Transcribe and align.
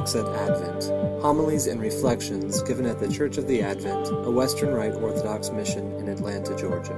Talks 0.00 0.14
at 0.14 0.24
Advent, 0.24 0.84
homilies 1.20 1.66
and 1.66 1.78
reflections 1.78 2.62
given 2.62 2.86
at 2.86 2.98
the 2.98 3.06
Church 3.06 3.36
of 3.36 3.46
the 3.46 3.60
Advent, 3.60 4.08
a 4.08 4.30
Western 4.30 4.72
Rite 4.72 4.94
Orthodox 4.94 5.50
mission 5.50 5.92
in 5.98 6.08
Atlanta, 6.08 6.56
Georgia. 6.56 6.96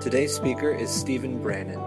Today's 0.00 0.32
speaker 0.32 0.70
is 0.70 0.88
Stephen 0.88 1.42
Brannan. 1.42 1.80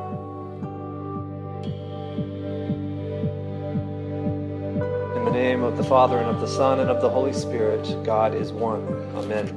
In 5.16 5.24
the 5.24 5.32
name 5.32 5.64
of 5.64 5.78
the 5.78 5.86
Father, 5.86 6.18
and 6.18 6.28
of 6.28 6.42
the 6.42 6.48
Son, 6.48 6.82
and 6.82 6.90
of 6.90 7.02
the 7.02 7.10
Holy 7.10 7.32
Spirit, 7.32 8.04
God 8.04 8.36
is 8.36 8.52
one. 8.52 8.86
Amen. 9.16 9.48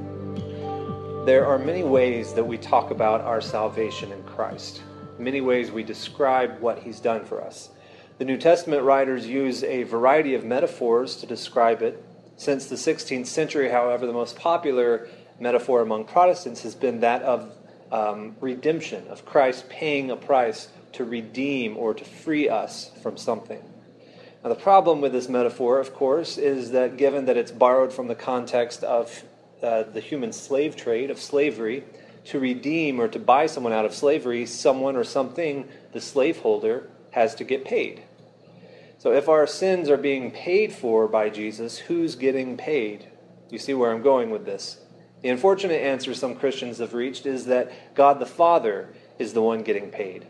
There 1.27 1.45
are 1.45 1.59
many 1.59 1.83
ways 1.83 2.33
that 2.35 2.45
we 2.45 2.59
talk 2.59 2.93
about 2.93 3.23
our 3.23 3.41
salvation 3.41 4.13
in 4.13 4.23
Christ, 4.23 4.83
many 5.19 5.41
ways 5.41 5.73
we 5.73 5.83
describe 5.83 6.61
what 6.61 6.79
He's 6.79 7.01
done 7.01 7.25
for 7.25 7.43
us. 7.43 7.71
The 8.19 8.25
New 8.27 8.37
Testament 8.37 8.83
writers 8.83 9.27
use 9.27 9.65
a 9.65 9.85
variety 9.85 10.35
of 10.35 10.45
metaphors 10.45 11.17
to 11.17 11.27
describe 11.27 11.83
it. 11.83 12.05
Since 12.37 12.67
the 12.67 12.77
16th 12.77 13.27
century, 13.27 13.71
however, 13.71 14.07
the 14.07 14.13
most 14.13 14.37
popular 14.37 15.09
metaphor 15.41 15.81
among 15.81 16.05
Protestants 16.05 16.63
has 16.63 16.75
been 16.75 17.01
that 17.01 17.23
of 17.23 17.53
um, 17.91 18.37
redemption, 18.41 19.07
of 19.09 19.25
Christ 19.25 19.69
paying 19.69 20.11
a 20.11 20.17
price 20.17 20.69
to 20.93 21.05
redeem 21.05 21.77
or 21.77 21.95
to 21.95 22.05
free 22.05 22.49
us 22.49 22.91
from 23.03 23.17
something. 23.17 23.63
Now, 24.43 24.51
the 24.51 24.57
problem 24.57 25.01
with 25.01 25.13
this 25.13 25.29
metaphor, 25.29 25.79
of 25.79 25.95
course, 25.95 26.37
is 26.37 26.73
that 26.73 26.97
given 26.97 27.27
that 27.27 27.37
it's 27.37 27.53
borrowed 27.53 27.93
from 27.93 28.09
the 28.09 28.15
context 28.15 28.85
of 28.85 29.23
uh, 29.63 29.85
the 29.85 30.01
human 30.01 30.33
slave 30.33 30.77
trade, 30.77 31.11
of 31.11 31.19
slavery, 31.19 31.85
to 32.25 32.39
redeem 32.39 33.01
or 33.01 33.09
to 33.09 33.19
buy 33.19 33.47
someone 33.47 33.73
out 33.73 33.85
of 33.85 33.95
slavery, 33.95 34.45
someone 34.47 34.97
or 34.97 35.05
something, 35.05 35.69
the 35.93 36.01
slaveholder, 36.01 36.89
has 37.13 37.35
to 37.37 37.45
get 37.45 37.65
paid. 37.65 38.03
So 38.99 39.13
if 39.13 39.29
our 39.29 39.47
sins 39.47 39.89
are 39.89 39.97
being 39.97 40.31
paid 40.31 40.73
for 40.73 41.09
by 41.09 41.31
Jesus, 41.31 41.79
who's 41.79 42.15
getting 42.15 42.57
paid? 42.57 43.07
You 43.51 43.59
see 43.59 43.75
where 43.75 43.93
I'm 43.93 44.03
going 44.03 44.31
with 44.31 44.45
this. 44.45 44.79
The 45.23 45.29
unfortunate 45.29 45.81
answer 45.81 46.15
some 46.15 46.35
Christians 46.35 46.79
have 46.79 46.95
reached 46.95 47.27
is 47.27 47.47
that 47.47 47.95
God 47.95 48.19
the 48.19 48.27
Father 48.27 48.89
is 49.19 49.33
the 49.33 49.43
one 49.43 49.63
getting 49.63 49.91
paid. 49.91 50.27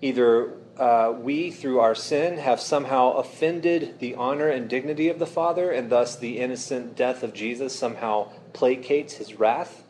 Either 0.00 0.54
uh, 0.78 1.12
we, 1.16 1.50
through 1.50 1.78
our 1.80 1.94
sin, 1.94 2.38
have 2.38 2.60
somehow 2.60 3.12
offended 3.12 3.98
the 4.00 4.14
honor 4.16 4.48
and 4.48 4.68
dignity 4.68 5.08
of 5.08 5.18
the 5.18 5.26
Father, 5.26 5.70
and 5.70 5.90
thus 5.90 6.16
the 6.16 6.38
innocent 6.38 6.96
death 6.96 7.22
of 7.22 7.32
Jesus 7.32 7.78
somehow 7.78 8.30
placates 8.52 9.12
his 9.12 9.34
wrath, 9.34 9.84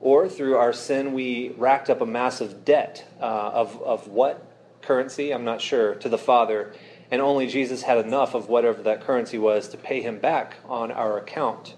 or 0.00 0.28
through 0.28 0.56
our 0.56 0.72
sin, 0.72 1.12
we 1.12 1.50
racked 1.56 1.90
up 1.90 2.00
a 2.00 2.06
massive 2.06 2.64
debt 2.64 3.04
uh, 3.20 3.24
of, 3.24 3.80
of 3.82 4.08
what 4.08 4.47
currency? 4.88 5.32
I'm 5.32 5.44
not 5.44 5.60
sure, 5.60 5.94
to 5.94 6.08
the 6.08 6.18
Father 6.18 6.72
and 7.10 7.22
only 7.22 7.46
Jesus 7.46 7.82
had 7.82 7.98
enough 8.04 8.34
of 8.34 8.48
whatever 8.48 8.82
that 8.82 9.00
currency 9.00 9.38
was 9.38 9.68
to 9.68 9.76
pay 9.76 10.02
him 10.02 10.18
back 10.18 10.56
on 10.66 10.90
our 10.90 11.18
account. 11.18 11.74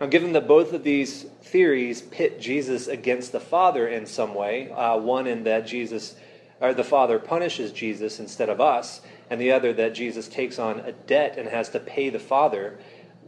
Now, 0.00 0.06
given 0.06 0.32
that 0.32 0.48
both 0.48 0.72
of 0.72 0.82
these 0.82 1.22
theories 1.42 2.02
pit 2.02 2.40
Jesus 2.40 2.86
against 2.86 3.32
the 3.32 3.40
Father 3.40 3.88
in 3.88 4.06
some 4.06 4.34
way, 4.34 4.70
uh, 4.70 4.96
one 4.96 5.26
in 5.26 5.44
that 5.44 5.66
Jesus 5.66 6.16
or 6.60 6.74
the 6.74 6.84
Father 6.84 7.18
punishes 7.18 7.70
Jesus 7.70 8.18
instead 8.18 8.48
of 8.48 8.60
us, 8.60 9.00
and 9.30 9.40
the 9.40 9.52
other 9.52 9.72
that 9.74 9.94
Jesus 9.94 10.26
takes 10.28 10.58
on 10.58 10.80
a 10.80 10.92
debt 10.92 11.36
and 11.38 11.48
has 11.48 11.68
to 11.70 11.80
pay 11.80 12.10
the 12.10 12.18
Father, 12.18 12.78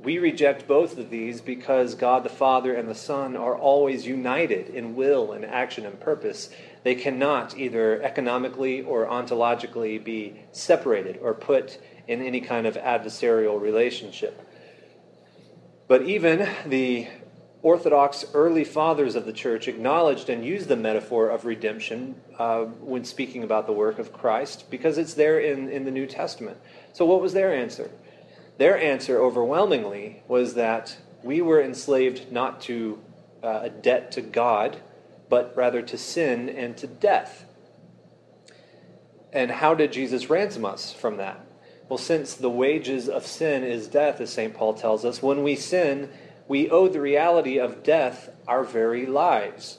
we 0.03 0.19
reject 0.19 0.67
both 0.67 0.97
of 0.99 1.11
these 1.11 1.41
because 1.41 1.95
God 1.95 2.25
the 2.25 2.29
Father 2.29 2.75
and 2.75 2.89
the 2.89 2.95
Son 2.95 3.37
are 3.37 3.57
always 3.57 4.07
united 4.07 4.69
in 4.71 4.95
will 4.95 5.33
and 5.33 5.45
action 5.45 5.85
and 5.85 5.99
purpose. 6.01 6.51
They 6.83 6.95
cannot 6.95 7.57
either 7.57 8.03
economically 8.03 8.83
or 8.83 9.07
ontologically 9.07 10.03
be 10.03 10.41
separated 10.53 11.19
or 11.21 11.35
put 11.35 11.79
in 12.07 12.23
any 12.23 12.41
kind 12.41 12.67
of 12.67 12.77
adversarial 12.77 13.61
relationship. 13.61 14.45
But 15.87 16.03
even 16.03 16.49
the 16.67 17.09
Orthodox 17.61 18.25
early 18.35 18.63
fathers 18.63 19.17
of 19.17 19.27
the 19.27 19.33
church 19.33 19.67
acknowledged 19.67 20.29
and 20.29 20.45
used 20.45 20.69
the 20.69 20.77
metaphor 20.77 21.29
of 21.29 21.45
redemption 21.45 22.15
uh, 22.39 22.65
when 22.65 23.05
speaking 23.05 23.43
about 23.43 23.67
the 23.67 23.73
work 23.73 23.99
of 23.99 24.13
Christ 24.13 24.71
because 24.71 24.97
it's 24.97 25.15
there 25.15 25.41
in, 25.41 25.69
in 25.69 25.85
the 25.85 25.91
New 25.91 26.07
Testament. 26.07 26.57
So, 26.93 27.05
what 27.05 27.21
was 27.21 27.33
their 27.33 27.53
answer? 27.53 27.91
Their 28.59 28.81
answer 28.81 29.21
overwhelmingly 29.21 30.23
was 30.29 30.55
that 30.55 30.97
we 31.25 31.41
were 31.43 31.61
enslaved 31.61 32.31
not 32.31 32.61
to 32.63 33.01
uh, 33.43 33.61
a 33.65 33.71
debt 33.71 34.13
to 34.13 34.21
God, 34.21 34.81
but 35.29 35.53
rather 35.57 35.83
to 35.83 35.99
sin 35.99 36.49
and 36.49 36.77
to 36.77 36.87
death. 36.87 37.45
And 39.33 39.51
how 39.51 39.75
did 39.75 39.93
Jesus 39.93 40.31
ransom 40.31 40.65
us 40.65 40.93
from 40.93 41.19
that? 41.19 41.45
Well, 41.89 41.99
since 41.99 42.35
the 42.35 42.51
wages 42.51 43.09
of 43.09 43.27
sin 43.27 43.65
is 43.65 43.89
death, 43.89 44.21
as 44.21 44.33
St. 44.33 44.55
Paul 44.55 44.75
tells 44.75 45.05
us, 45.05 45.23
when 45.23 45.43
we 45.43 45.55
sin, 45.57 46.11
we 46.47 46.71
owe 46.71 46.89
the 46.89 47.01
reality 47.01 47.59
of 47.59 47.83
death 47.83 48.31
our 48.47 48.65
very 48.65 49.07
lives. 49.07 49.79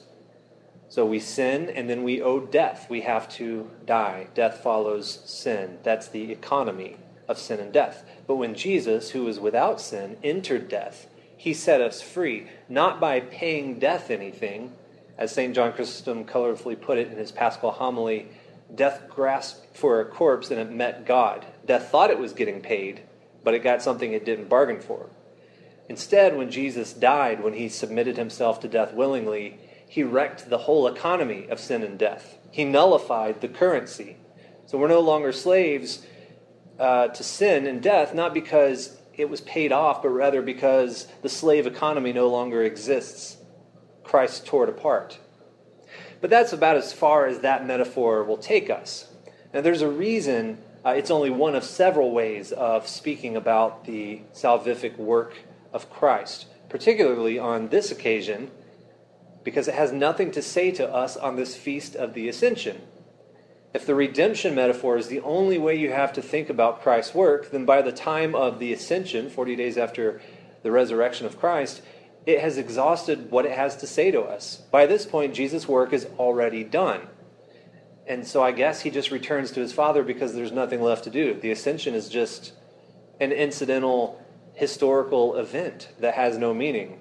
So 0.88 1.06
we 1.06 1.20
sin 1.20 1.70
and 1.70 1.88
then 1.88 2.02
we 2.02 2.20
owe 2.20 2.40
death. 2.40 2.90
We 2.90 3.02
have 3.02 3.28
to 3.34 3.70
die. 3.86 4.26
Death 4.34 4.58
follows 4.58 5.20
sin. 5.24 5.78
That's 5.84 6.08
the 6.08 6.32
economy 6.32 6.96
of 7.28 7.38
sin 7.38 7.60
and 7.60 7.72
death. 7.72 8.04
But 8.26 8.36
when 8.36 8.56
Jesus, 8.56 9.10
who 9.10 9.22
was 9.24 9.38
without 9.38 9.80
sin, 9.80 10.16
entered 10.24 10.68
death, 10.68 11.06
he 11.36 11.54
set 11.54 11.80
us 11.80 12.02
free, 12.02 12.48
not 12.68 13.00
by 13.00 13.20
paying 13.20 13.78
death 13.78 14.10
anything, 14.10 14.72
as 15.20 15.30
St. 15.30 15.54
John 15.54 15.72
Chrysostom 15.74 16.24
colorfully 16.24 16.80
put 16.80 16.96
it 16.96 17.12
in 17.12 17.18
his 17.18 17.30
Paschal 17.30 17.70
homily, 17.70 18.28
death 18.74 19.02
grasped 19.08 19.76
for 19.76 20.00
a 20.00 20.06
corpse 20.06 20.50
and 20.50 20.58
it 20.58 20.72
met 20.72 21.04
God. 21.04 21.46
Death 21.66 21.90
thought 21.90 22.10
it 22.10 22.18
was 22.18 22.32
getting 22.32 22.62
paid, 22.62 23.02
but 23.44 23.52
it 23.52 23.62
got 23.62 23.82
something 23.82 24.12
it 24.12 24.24
didn't 24.24 24.48
bargain 24.48 24.80
for. 24.80 25.10
Instead, 25.90 26.36
when 26.36 26.50
Jesus 26.50 26.94
died, 26.94 27.44
when 27.44 27.52
he 27.52 27.68
submitted 27.68 28.16
himself 28.16 28.60
to 28.60 28.68
death 28.68 28.94
willingly, 28.94 29.58
he 29.86 30.02
wrecked 30.02 30.48
the 30.48 30.58
whole 30.58 30.86
economy 30.86 31.46
of 31.50 31.60
sin 31.60 31.82
and 31.82 31.98
death. 31.98 32.38
He 32.50 32.64
nullified 32.64 33.40
the 33.40 33.48
currency. 33.48 34.16
So 34.66 34.78
we're 34.78 34.88
no 34.88 35.00
longer 35.00 35.32
slaves 35.32 36.06
uh, 36.78 37.08
to 37.08 37.22
sin 37.22 37.66
and 37.66 37.82
death, 37.82 38.14
not 38.14 38.32
because 38.32 38.96
it 39.12 39.28
was 39.28 39.42
paid 39.42 39.70
off, 39.70 40.02
but 40.02 40.10
rather 40.10 40.40
because 40.40 41.08
the 41.20 41.28
slave 41.28 41.66
economy 41.66 42.12
no 42.12 42.28
longer 42.28 42.62
exists. 42.62 43.36
Christ 44.04 44.46
tore 44.46 44.64
it 44.64 44.70
apart. 44.70 45.18
But 46.20 46.30
that's 46.30 46.52
about 46.52 46.76
as 46.76 46.92
far 46.92 47.26
as 47.26 47.40
that 47.40 47.66
metaphor 47.66 48.24
will 48.24 48.36
take 48.36 48.70
us. 48.70 49.08
Now, 49.52 49.60
there's 49.60 49.82
a 49.82 49.88
reason 49.88 50.58
uh, 50.84 50.90
it's 50.90 51.10
only 51.10 51.28
one 51.28 51.54
of 51.54 51.64
several 51.64 52.10
ways 52.10 52.52
of 52.52 52.88
speaking 52.88 53.36
about 53.36 53.84
the 53.84 54.22
salvific 54.32 54.96
work 54.96 55.36
of 55.72 55.90
Christ, 55.90 56.46
particularly 56.70 57.38
on 57.38 57.68
this 57.68 57.90
occasion, 57.90 58.50
because 59.44 59.68
it 59.68 59.74
has 59.74 59.92
nothing 59.92 60.30
to 60.32 60.42
say 60.42 60.70
to 60.72 60.88
us 60.88 61.16
on 61.16 61.36
this 61.36 61.54
feast 61.54 61.96
of 61.96 62.14
the 62.14 62.28
Ascension. 62.28 62.80
If 63.74 63.86
the 63.86 63.94
redemption 63.94 64.54
metaphor 64.54 64.96
is 64.96 65.08
the 65.08 65.20
only 65.20 65.58
way 65.58 65.76
you 65.76 65.92
have 65.92 66.14
to 66.14 66.22
think 66.22 66.48
about 66.48 66.82
Christ's 66.82 67.14
work, 67.14 67.50
then 67.50 67.66
by 67.66 67.82
the 67.82 67.92
time 67.92 68.34
of 68.34 68.58
the 68.58 68.72
Ascension, 68.72 69.28
40 69.28 69.56
days 69.56 69.76
after 69.76 70.20
the 70.62 70.70
resurrection 70.70 71.26
of 71.26 71.38
Christ, 71.38 71.82
it 72.26 72.40
has 72.40 72.58
exhausted 72.58 73.30
what 73.30 73.46
it 73.46 73.52
has 73.52 73.76
to 73.78 73.86
say 73.86 74.10
to 74.10 74.22
us. 74.22 74.62
By 74.70 74.86
this 74.86 75.06
point, 75.06 75.34
Jesus' 75.34 75.66
work 75.66 75.92
is 75.92 76.06
already 76.18 76.64
done. 76.64 77.08
And 78.06 78.26
so 78.26 78.42
I 78.42 78.52
guess 78.52 78.80
he 78.80 78.90
just 78.90 79.10
returns 79.10 79.50
to 79.52 79.60
his 79.60 79.72
Father 79.72 80.02
because 80.02 80.34
there's 80.34 80.52
nothing 80.52 80.82
left 80.82 81.04
to 81.04 81.10
do. 81.10 81.34
The 81.34 81.50
ascension 81.50 81.94
is 81.94 82.08
just 82.08 82.52
an 83.20 83.32
incidental 83.32 84.20
historical 84.54 85.36
event 85.36 85.90
that 86.00 86.14
has 86.14 86.36
no 86.36 86.52
meaning. 86.52 87.00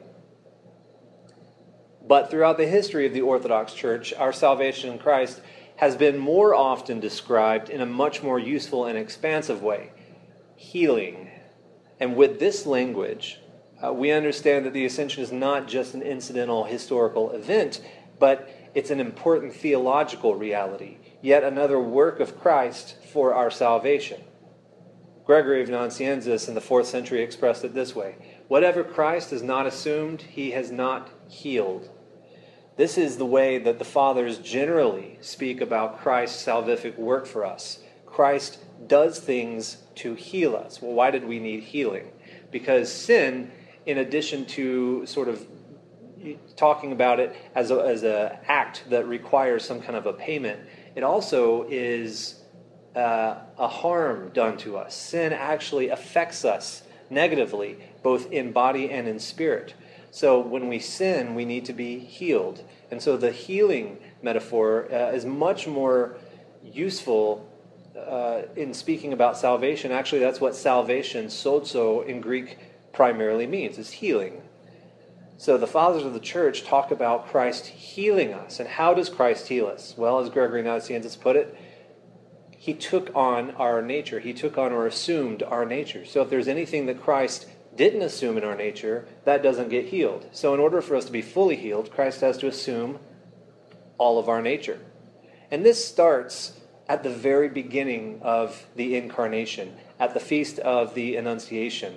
But 2.07 2.29
throughout 2.31 2.57
the 2.57 2.67
history 2.67 3.05
of 3.05 3.13
the 3.13 3.21
Orthodox 3.21 3.73
Church, 3.73 4.13
our 4.13 4.33
salvation 4.33 4.91
in 4.91 4.99
Christ 4.99 5.41
has 5.77 5.95
been 5.95 6.17
more 6.17 6.53
often 6.55 6.99
described 6.99 7.69
in 7.69 7.81
a 7.81 7.85
much 7.85 8.21
more 8.21 8.39
useful 8.39 8.85
and 8.85 8.97
expansive 8.97 9.61
way 9.61 9.91
healing. 10.55 11.31
And 12.01 12.17
with 12.17 12.39
this 12.39 12.65
language, 12.65 13.39
uh, 13.83 13.93
we 13.93 14.11
understand 14.11 14.65
that 14.65 14.73
the 14.73 14.85
ascension 14.85 15.23
is 15.23 15.31
not 15.31 15.67
just 15.67 15.93
an 15.93 16.01
incidental 16.01 16.65
historical 16.65 17.31
event, 17.31 17.81
but 18.19 18.49
it's 18.75 18.91
an 18.91 18.99
important 18.99 19.53
theological 19.53 20.35
reality, 20.35 20.97
yet 21.21 21.43
another 21.43 21.79
work 21.79 22.19
of 22.19 22.39
Christ 22.39 22.97
for 23.11 23.33
our 23.33 23.49
salvation. 23.49 24.21
Gregory 25.25 25.61
of 25.61 25.69
Nazianzus 25.69 26.47
in 26.47 26.55
the 26.55 26.61
fourth 26.61 26.87
century 26.87 27.21
expressed 27.21 27.63
it 27.63 27.73
this 27.73 27.95
way 27.95 28.15
Whatever 28.47 28.83
Christ 28.83 29.29
has 29.29 29.43
not 29.43 29.67
assumed, 29.67 30.21
he 30.21 30.51
has 30.51 30.71
not 30.71 31.09
healed. 31.27 31.89
This 32.77 32.97
is 32.97 33.17
the 33.17 33.25
way 33.25 33.59
that 33.59 33.77
the 33.77 33.85
fathers 33.85 34.39
generally 34.39 35.19
speak 35.21 35.61
about 35.61 35.99
Christ's 35.99 36.43
salvific 36.45 36.97
work 36.97 37.25
for 37.25 37.45
us. 37.45 37.79
Christ 38.05 38.59
does 38.87 39.19
things 39.19 39.77
to 39.95 40.15
heal 40.15 40.55
us. 40.55 40.81
Well, 40.81 40.93
why 40.93 41.11
did 41.11 41.25
we 41.25 41.39
need 41.39 41.63
healing? 41.63 42.07
Because 42.51 42.91
sin 42.91 43.51
in 43.89 43.97
addition 43.97 44.45
to 44.45 45.03
sort 45.07 45.27
of 45.27 45.47
talking 46.55 46.91
about 46.91 47.19
it 47.19 47.35
as 47.55 47.71
a, 47.71 47.79
as 47.79 48.03
a 48.03 48.39
act 48.45 48.83
that 48.91 49.07
requires 49.07 49.65
some 49.65 49.81
kind 49.81 49.95
of 49.95 50.05
a 50.05 50.13
payment, 50.13 50.59
it 50.93 51.01
also 51.01 51.65
is 51.69 52.43
uh, 52.95 53.35
a 53.57 53.67
harm 53.67 54.29
done 54.31 54.57
to 54.57 54.77
us. 54.77 54.95
Sin 54.95 55.33
actually 55.33 55.89
affects 55.89 56.45
us 56.45 56.83
negatively, 57.09 57.79
both 58.03 58.31
in 58.31 58.51
body 58.51 58.91
and 58.91 59.07
in 59.07 59.17
spirit. 59.17 59.73
So 60.11 60.39
when 60.39 60.67
we 60.67 60.77
sin, 60.77 61.33
we 61.33 61.45
need 61.45 61.65
to 61.65 61.73
be 61.73 61.97
healed. 61.97 62.63
And 62.91 63.01
so 63.01 63.17
the 63.17 63.31
healing 63.31 63.97
metaphor 64.21 64.87
uh, 64.93 65.15
is 65.17 65.25
much 65.25 65.65
more 65.65 66.17
useful 66.63 67.49
uh, 67.97 68.43
in 68.55 68.71
speaking 68.75 69.13
about 69.13 69.35
salvation. 69.35 69.91
Actually, 69.91 70.19
that's 70.19 70.39
what 70.39 70.55
salvation, 70.55 71.25
sozo, 71.25 72.05
in 72.05 72.21
Greek 72.21 72.59
primarily 72.91 73.47
means, 73.47 73.77
is 73.77 73.91
healing. 73.91 74.41
So 75.37 75.57
the 75.57 75.67
fathers 75.67 76.03
of 76.03 76.13
the 76.13 76.19
church 76.19 76.63
talk 76.63 76.91
about 76.91 77.27
Christ 77.27 77.67
healing 77.67 78.33
us. 78.33 78.59
And 78.59 78.67
how 78.67 78.93
does 78.93 79.09
Christ 79.09 79.47
heal 79.47 79.67
us? 79.67 79.93
Well, 79.97 80.19
as 80.19 80.29
Gregory 80.29 80.63
Nazianzus 80.63 81.19
put 81.19 81.35
it, 81.35 81.57
he 82.57 82.73
took 82.73 83.15
on 83.15 83.51
our 83.51 83.81
nature. 83.81 84.19
He 84.19 84.33
took 84.33 84.57
on 84.57 84.73
or 84.73 84.85
assumed 84.85 85.41
our 85.43 85.65
nature. 85.65 86.03
So 86.03 86.21
if 86.21 86.29
there's 86.29 86.49
anything 86.49 86.87
that 86.87 87.01
Christ 87.01 87.47
didn't 87.75 88.01
assume 88.01 88.37
in 88.37 88.43
our 88.43 88.55
nature, 88.55 89.05
that 89.23 89.41
doesn't 89.41 89.69
get 89.69 89.85
healed. 89.85 90.27
So 90.33 90.53
in 90.53 90.59
order 90.59 90.81
for 90.81 90.97
us 90.97 91.05
to 91.05 91.11
be 91.11 91.21
fully 91.21 91.55
healed, 91.55 91.89
Christ 91.89 92.19
has 92.19 92.37
to 92.39 92.47
assume 92.47 92.99
all 93.97 94.19
of 94.19 94.27
our 94.27 94.41
nature. 94.41 94.79
And 95.51 95.65
this 95.65 95.83
starts 95.83 96.59
at 96.89 97.03
the 97.03 97.09
very 97.09 97.47
beginning 97.47 98.19
of 98.21 98.65
the 98.75 98.97
incarnation, 98.97 99.73
at 99.99 100.13
the 100.13 100.19
feast 100.19 100.59
of 100.59 100.95
the 100.95 101.15
Annunciation. 101.15 101.95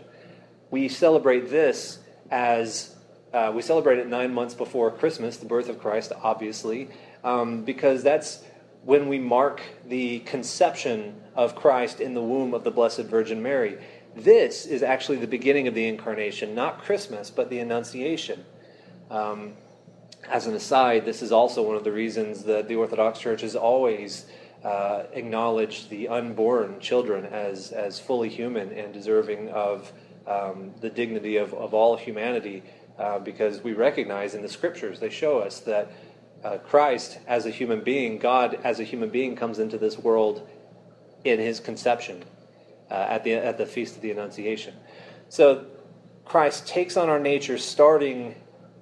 We 0.73 0.89
celebrate 0.89 1.51
this 1.51 1.99
as 2.31 2.97
uh, 3.35 3.53
we 3.55 3.61
celebrate 3.61 3.99
it 3.99 4.09
nine 4.09 4.33
months 4.33 4.55
before 4.55 4.91
Christmas, 4.91 5.37
the 5.37 5.45
birth 5.45 5.69
of 5.69 5.79
Christ, 5.79 6.13
obviously, 6.23 6.89
um, 7.23 7.63
because 7.63 8.03
that's 8.03 8.43
when 8.83 9.07
we 9.07 9.19
mark 9.19 9.61
the 9.87 10.21
conception 10.21 11.21
of 11.35 11.55
Christ 11.55 12.01
in 12.01 12.15
the 12.15 12.23
womb 12.23 12.55
of 12.55 12.65
the 12.65 12.71
Blessed 12.71 13.03
Virgin 13.03 13.43
Mary. 13.43 13.77
This 14.17 14.65
is 14.65 14.83
actually 14.83 15.19
the 15.19 15.27
beginning 15.27 15.69
of 15.69 15.75
the 15.75 15.87
incarnation, 15.87 16.55
not 16.55 16.83
Christmas, 16.83 17.31
but 17.31 17.51
the 17.51 17.59
Annunciation. 17.59 18.43
Um, 19.11 19.53
as 20.27 20.47
an 20.47 20.55
aside, 20.55 21.05
this 21.05 21.21
is 21.21 21.33
also 21.33 21.63
one 21.63 21.77
of 21.77 21.85
the 21.85 21.93
reasons 21.93 22.45
that 22.45 22.67
the 22.67 22.77
Orthodox 22.77 23.19
Church 23.19 23.43
has 23.43 23.55
always 23.55 24.25
uh, 24.65 25.03
acknowledged 25.13 25.91
the 25.91 26.09
unborn 26.09 26.81
children 26.81 27.27
as, 27.27 27.73
as 27.73 28.01
fully 28.01 28.31
human 28.31 28.73
and 28.73 28.95
deserving 28.95 29.51
of 29.51 29.93
um, 30.27 30.73
the 30.81 30.91
dignity 30.91 31.37
of, 31.37 31.53
of 31.55 31.75
all 31.75 31.97
humanity 31.97 32.63
uh, 32.99 33.19
because 33.19 33.63
we 33.63 33.73
recognize 33.73 34.35
in 34.35 34.43
the 34.43 34.49
scriptures, 34.49 35.01
they 35.01 35.11
show 35.11 35.39
us 35.39 35.61
that 35.61 35.93
uh, 36.45 36.59
Christ, 36.59 37.19
as 37.27 37.47
a 37.47 37.51
human 37.51 37.83
being, 37.83 38.19
God 38.19 38.59
as 38.65 38.81
a 38.81 38.85
human 38.85 39.11
being, 39.11 39.37
comes 39.37 39.59
into 39.59 39.79
this 39.79 39.99
world 39.99 40.49
in 41.25 41.39
his 41.39 41.61
conception 41.61 42.25
uh, 42.91 42.95
at, 42.95 43.25
the, 43.25 43.35
at 43.35 43.59
the 43.59 43.67
Feast 43.67 43.97
of 43.97 44.03
the 44.03 44.11
Annunciation. 44.11 44.75
So 45.29 45.67
Christ 46.25 46.67
takes 46.67 46.97
on 46.97 47.09
our 47.09 47.21
nature 47.21 47.59
starting 47.59 48.35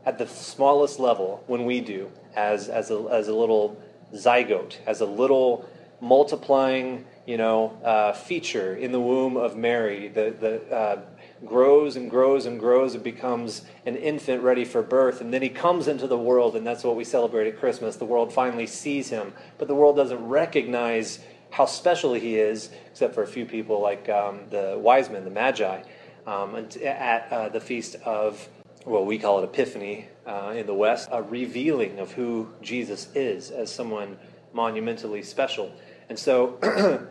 at 0.07 0.19
the 0.19 0.27
smallest 0.27 0.99
level 0.99 1.45
when 1.47 1.65
we 1.65 1.81
do, 1.81 2.11
as, 2.35 2.69
as, 2.69 2.91
a, 2.91 3.07
as 3.11 3.29
a 3.29 3.35
little 3.35 3.81
zygote, 4.15 4.77
as 4.87 5.01
a 5.01 5.07
little 5.07 5.69
multiplying 6.01 7.05
you 7.27 7.37
know, 7.37 7.79
uh, 7.85 8.13
feature 8.13 8.75
in 8.75 8.91
the 8.91 9.01
womb 9.01 9.37
of 9.37 9.57
Mary, 9.57 10.09
the, 10.09 10.35
the 10.41 10.75
uh, 10.75 11.01
grows 11.45 11.97
and 11.97 12.11
grows 12.11 12.47
and 12.47 12.61
grows 12.61 12.95
and 12.95 13.03
becomes 13.03 13.63
an 13.87 13.97
infant 13.97 14.43
ready 14.43 14.65
for 14.65 14.83
birth. 14.83 15.21
And 15.21 15.33
then 15.33 15.43
he 15.43 15.49
comes 15.49 15.89
into 15.89 16.07
the 16.07 16.19
world, 16.19 16.57
and 16.57 16.67
that's 16.67 16.85
what 16.85 16.97
we 16.97 17.05
celebrate 17.05 17.49
at 17.49 17.59
Christmas. 17.59 17.97
The 17.97 18.05
world 18.05 18.33
finally 18.33 18.67
sees 18.67 19.09
him, 19.09 19.33
but 19.59 19.69
the 19.69 19.75
world 19.75 19.97
doesn't 19.97 20.23
recognize 20.27 21.21
how 21.51 21.67
special 21.67 22.15
he 22.15 22.37
is, 22.37 22.71
except 22.91 23.15
for 23.15 23.23
a 23.23 23.27
few 23.27 23.45
people 23.45 23.81
like 23.81 24.09
um, 24.09 24.41
the 24.51 24.79
wise 24.79 25.11
men, 25.11 25.25
the 25.25 25.31
magi, 25.31 25.83
um, 26.27 26.55
at 26.85 27.33
uh, 27.33 27.49
the 27.49 27.61
feast 27.61 27.97
of, 28.05 28.49
well, 28.87 29.05
we 29.05 29.19
call 29.19 29.41
it 29.41 29.45
Epiphany 29.45 30.09
uh, 30.27 30.55
in 30.57 30.67
the 30.67 30.75
West, 30.75 31.09
a 31.11 31.23
revealing 31.23 31.99
of 31.99 32.13
who 32.13 32.49
Jesus 32.63 33.09
is 33.15 33.51
as 33.51 33.73
someone 33.73 34.17
monumentally 34.53 35.23
special. 35.23 35.73
And 36.09 36.19
so, 36.19 37.09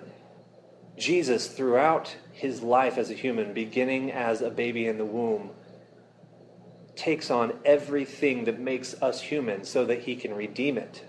Jesus, 0.97 1.47
throughout 1.47 2.15
his 2.39 2.61
life 2.61 2.97
as 2.97 3.11
a 3.11 3.13
human, 3.13 3.53
beginning 3.53 4.13
as 4.13 4.41
a 4.41 4.49
baby 4.49 4.87
in 4.87 4.97
the 4.97 5.03
womb, 5.03 5.49
takes 6.95 7.29
on 7.29 7.51
everything 7.65 8.45
that 8.45 8.57
makes 8.57 8.93
us 9.01 9.21
human 9.21 9.65
so 9.65 9.83
that 9.83 9.99
he 9.99 10.15
can 10.15 10.33
redeem 10.33 10.77
it. 10.77 11.03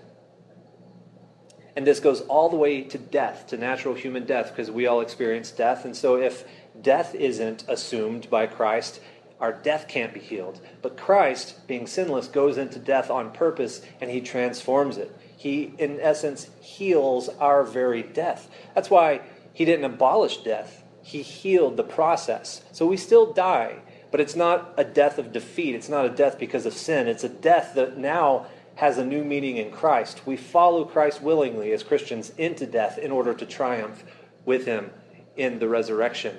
And 1.77 1.87
this 1.87 2.01
goes 2.01 2.19
all 2.21 2.49
the 2.49 2.57
way 2.57 2.81
to 2.81 2.97
death, 2.97 3.47
to 3.47 3.57
natural 3.57 3.95
human 3.95 4.25
death, 4.25 4.49
because 4.49 4.69
we 4.69 4.87
all 4.87 4.99
experience 4.99 5.51
death. 5.51 5.85
And 5.85 5.95
so 5.95 6.17
if 6.17 6.43
death 6.81 7.15
isn't 7.15 7.63
assumed 7.69 8.29
by 8.29 8.45
Christ, 8.45 8.99
our 9.39 9.53
death 9.53 9.87
can't 9.87 10.13
be 10.13 10.19
healed. 10.19 10.59
But 10.81 10.97
Christ, 10.97 11.65
being 11.65 11.87
sinless, 11.87 12.27
goes 12.27 12.57
into 12.57 12.77
death 12.77 13.09
on 13.09 13.31
purpose 13.31 13.81
and 14.01 14.11
he 14.11 14.19
transforms 14.19 14.97
it. 14.97 15.15
He, 15.37 15.73
in 15.77 15.97
essence, 16.01 16.49
heals 16.59 17.29
our 17.39 17.63
very 17.63 18.03
death. 18.03 18.49
That's 18.75 18.89
why 18.89 19.21
he 19.53 19.63
didn't 19.63 19.85
abolish 19.85 20.43
death 20.43 20.81
he 21.11 21.21
healed 21.21 21.75
the 21.75 21.83
process. 21.83 22.63
So 22.71 22.85
we 22.85 22.95
still 22.95 23.33
die, 23.33 23.79
but 24.11 24.21
it's 24.21 24.35
not 24.35 24.73
a 24.77 24.85
death 24.85 25.17
of 25.17 25.33
defeat. 25.33 25.75
It's 25.75 25.89
not 25.89 26.05
a 26.05 26.09
death 26.09 26.39
because 26.39 26.65
of 26.65 26.73
sin. 26.73 27.09
It's 27.09 27.25
a 27.25 27.29
death 27.29 27.73
that 27.75 27.97
now 27.97 28.45
has 28.75 28.97
a 28.97 29.05
new 29.05 29.21
meaning 29.21 29.57
in 29.57 29.71
Christ. 29.71 30.25
We 30.25 30.37
follow 30.37 30.85
Christ 30.85 31.21
willingly 31.21 31.73
as 31.73 31.83
Christians 31.83 32.31
into 32.37 32.65
death 32.65 32.97
in 32.97 33.11
order 33.11 33.33
to 33.33 33.45
triumph 33.45 34.05
with 34.45 34.65
him 34.65 34.91
in 35.35 35.59
the 35.59 35.67
resurrection. 35.67 36.37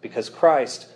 Because 0.00 0.30
Christ, 0.30 0.88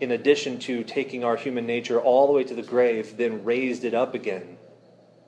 in 0.00 0.10
addition 0.10 0.58
to 0.60 0.82
taking 0.82 1.22
our 1.22 1.36
human 1.36 1.66
nature 1.66 2.00
all 2.00 2.26
the 2.26 2.32
way 2.32 2.42
to 2.42 2.54
the 2.54 2.62
grave, 2.62 3.16
then 3.16 3.44
raised 3.44 3.84
it 3.84 3.94
up 3.94 4.12
again. 4.12 4.58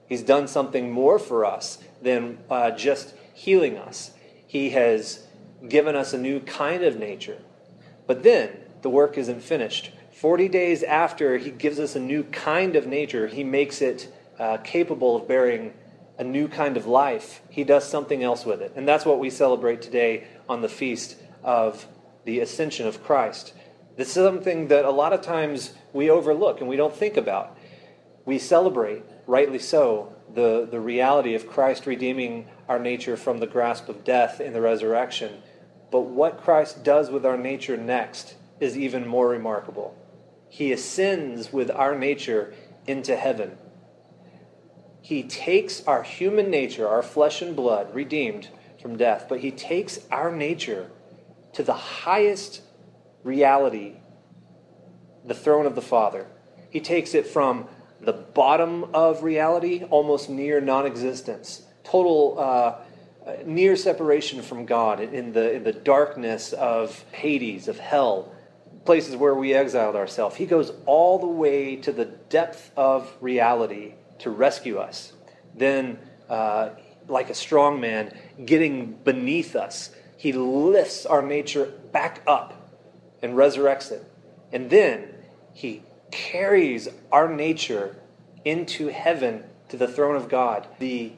He's 0.08 0.24
done 0.24 0.48
something 0.48 0.90
more 0.90 1.20
for 1.20 1.44
us 1.44 1.78
than 2.02 2.38
uh, 2.50 2.72
just 2.72 3.14
healing 3.32 3.78
us. 3.78 4.10
He 4.44 4.70
has 4.70 5.24
given 5.68 5.96
us 5.96 6.12
a 6.12 6.18
new 6.18 6.40
kind 6.40 6.82
of 6.82 6.98
nature. 6.98 7.38
But 8.06 8.22
then 8.22 8.50
the 8.82 8.90
work 8.90 9.16
isn't 9.16 9.42
finished. 9.42 9.92
40 10.12 10.48
days 10.48 10.82
after 10.82 11.38
he 11.38 11.50
gives 11.50 11.78
us 11.78 11.96
a 11.96 12.00
new 12.00 12.24
kind 12.24 12.76
of 12.76 12.86
nature, 12.86 13.26
he 13.26 13.44
makes 13.44 13.80
it 13.80 14.12
uh, 14.38 14.58
capable 14.58 15.16
of 15.16 15.26
bearing 15.26 15.72
a 16.18 16.24
new 16.24 16.48
kind 16.48 16.76
of 16.76 16.86
life. 16.86 17.42
He 17.48 17.64
does 17.64 17.88
something 17.88 18.22
else 18.22 18.44
with 18.44 18.60
it. 18.60 18.72
And 18.76 18.86
that's 18.86 19.04
what 19.04 19.18
we 19.18 19.30
celebrate 19.30 19.82
today 19.82 20.26
on 20.48 20.60
the 20.60 20.68
feast 20.68 21.16
of 21.42 21.86
the 22.24 22.40
ascension 22.40 22.86
of 22.86 23.02
Christ. 23.02 23.54
This 23.96 24.08
is 24.08 24.14
something 24.14 24.68
that 24.68 24.84
a 24.84 24.90
lot 24.90 25.12
of 25.12 25.22
times 25.22 25.74
we 25.92 26.10
overlook 26.10 26.60
and 26.60 26.68
we 26.68 26.76
don't 26.76 26.94
think 26.94 27.16
about. 27.16 27.56
We 28.24 28.38
celebrate, 28.38 29.02
rightly 29.26 29.58
so, 29.58 30.14
the, 30.32 30.66
the 30.70 30.80
reality 30.80 31.34
of 31.34 31.48
Christ 31.48 31.86
redeeming 31.86 32.46
our 32.68 32.78
nature 32.78 33.16
from 33.16 33.38
the 33.38 33.46
grasp 33.46 33.88
of 33.88 34.04
death 34.04 34.40
in 34.40 34.52
the 34.52 34.60
resurrection. 34.60 35.42
But 35.92 36.06
what 36.06 36.40
Christ 36.40 36.82
does 36.82 37.10
with 37.10 37.26
our 37.26 37.36
nature 37.36 37.76
next 37.76 38.34
is 38.58 38.78
even 38.78 39.06
more 39.06 39.28
remarkable. 39.28 39.94
He 40.48 40.72
ascends 40.72 41.52
with 41.52 41.70
our 41.70 41.96
nature 41.96 42.54
into 42.86 43.14
heaven. 43.14 43.58
He 45.02 45.22
takes 45.22 45.84
our 45.86 46.02
human 46.02 46.50
nature, 46.50 46.88
our 46.88 47.02
flesh 47.02 47.42
and 47.42 47.54
blood, 47.54 47.94
redeemed 47.94 48.48
from 48.80 48.96
death, 48.96 49.26
but 49.28 49.40
he 49.40 49.50
takes 49.50 50.00
our 50.10 50.34
nature 50.34 50.90
to 51.52 51.62
the 51.62 51.74
highest 51.74 52.62
reality, 53.22 53.96
the 55.24 55.34
throne 55.34 55.66
of 55.66 55.74
the 55.74 55.82
Father. 55.82 56.26
He 56.70 56.80
takes 56.80 57.14
it 57.14 57.26
from 57.26 57.68
the 58.00 58.14
bottom 58.14 58.84
of 58.94 59.22
reality, 59.22 59.84
almost 59.90 60.30
near 60.30 60.60
non 60.60 60.86
existence, 60.86 61.66
total 61.84 62.38
uh, 62.38 62.76
near 63.44 63.76
separation 63.76 64.42
from 64.42 64.66
God, 64.66 65.00
in 65.00 65.32
the, 65.32 65.52
in 65.54 65.64
the 65.64 65.72
darkness 65.72 66.52
of 66.52 67.04
Hades, 67.12 67.68
of 67.68 67.78
hell, 67.78 68.32
places 68.84 69.16
where 69.16 69.34
we 69.34 69.54
exiled 69.54 69.96
ourselves. 69.96 70.36
He 70.36 70.46
goes 70.46 70.72
all 70.86 71.18
the 71.18 71.26
way 71.26 71.76
to 71.76 71.92
the 71.92 72.04
depth 72.04 72.72
of 72.76 73.12
reality 73.20 73.94
to 74.20 74.30
rescue 74.30 74.78
us. 74.78 75.12
Then, 75.54 75.98
uh, 76.28 76.70
like 77.08 77.30
a 77.30 77.34
strong 77.34 77.80
man, 77.80 78.16
getting 78.44 78.92
beneath 78.92 79.54
us, 79.56 79.94
he 80.16 80.32
lifts 80.32 81.04
our 81.06 81.22
nature 81.22 81.66
back 81.92 82.22
up 82.26 82.70
and 83.22 83.34
resurrects 83.34 83.90
it. 83.90 84.04
And 84.52 84.70
then 84.70 85.08
he 85.52 85.82
carries 86.10 86.88
our 87.10 87.28
nature 87.28 87.96
into 88.44 88.88
heaven 88.88 89.44
to 89.68 89.76
the 89.76 89.88
throne 89.88 90.16
of 90.16 90.28
God. 90.28 90.66
The 90.78 91.12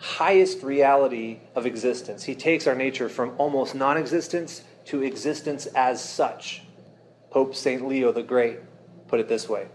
highest 0.00 0.62
reality 0.62 1.38
of 1.54 1.66
existence. 1.66 2.24
He 2.24 2.34
takes 2.34 2.66
our 2.66 2.74
nature 2.74 3.08
from 3.08 3.34
almost 3.38 3.74
non 3.74 3.96
existence 3.96 4.62
to 4.86 5.02
existence 5.02 5.66
as 5.66 6.02
such. 6.02 6.62
Pope 7.30 7.54
St. 7.54 7.86
Leo 7.86 8.12
the 8.12 8.22
Great 8.22 8.58
put 9.06 9.20
it 9.20 9.28
this 9.28 9.48
way 9.48 9.66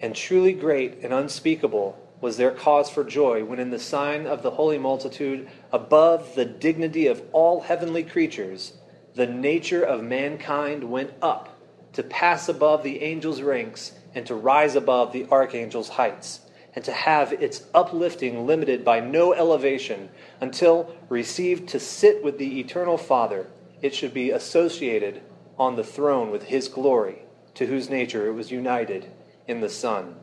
And 0.00 0.14
truly 0.14 0.52
great 0.52 1.02
and 1.02 1.12
unspeakable 1.12 1.98
was 2.20 2.36
their 2.36 2.50
cause 2.50 2.90
for 2.90 3.04
joy 3.04 3.44
when, 3.44 3.60
in 3.60 3.70
the 3.70 3.78
sign 3.78 4.26
of 4.26 4.42
the 4.42 4.50
holy 4.50 4.78
multitude, 4.78 5.48
above 5.72 6.34
the 6.34 6.44
dignity 6.44 7.06
of 7.06 7.22
all 7.32 7.60
heavenly 7.60 8.02
creatures, 8.02 8.72
the 9.14 9.26
nature 9.26 9.82
of 9.82 10.02
mankind 10.02 10.82
went 10.82 11.12
up 11.22 11.56
to 11.92 12.02
pass 12.02 12.48
above 12.48 12.82
the 12.82 13.02
angels' 13.02 13.40
ranks 13.40 13.92
and 14.14 14.26
to 14.26 14.34
rise 14.34 14.74
above 14.74 15.12
the 15.12 15.26
archangels' 15.30 15.90
heights, 15.90 16.40
and 16.78 16.84
to 16.84 16.92
have 16.92 17.32
its 17.32 17.64
uplifting 17.74 18.46
limited 18.46 18.84
by 18.84 19.00
no 19.00 19.34
elevation 19.34 20.08
until, 20.40 20.94
received 21.08 21.68
to 21.68 21.80
sit 21.80 22.22
with 22.22 22.38
the 22.38 22.60
eternal 22.60 22.96
Father, 22.96 23.48
it 23.82 23.92
should 23.92 24.14
be 24.14 24.30
associated 24.30 25.20
on 25.58 25.74
the 25.74 25.82
throne 25.82 26.30
with 26.30 26.44
his 26.44 26.68
glory, 26.68 27.22
to 27.54 27.66
whose 27.66 27.90
nature 27.90 28.28
it 28.28 28.32
was 28.32 28.52
united 28.52 29.10
in 29.48 29.60
the 29.60 29.68
Son. 29.68 30.14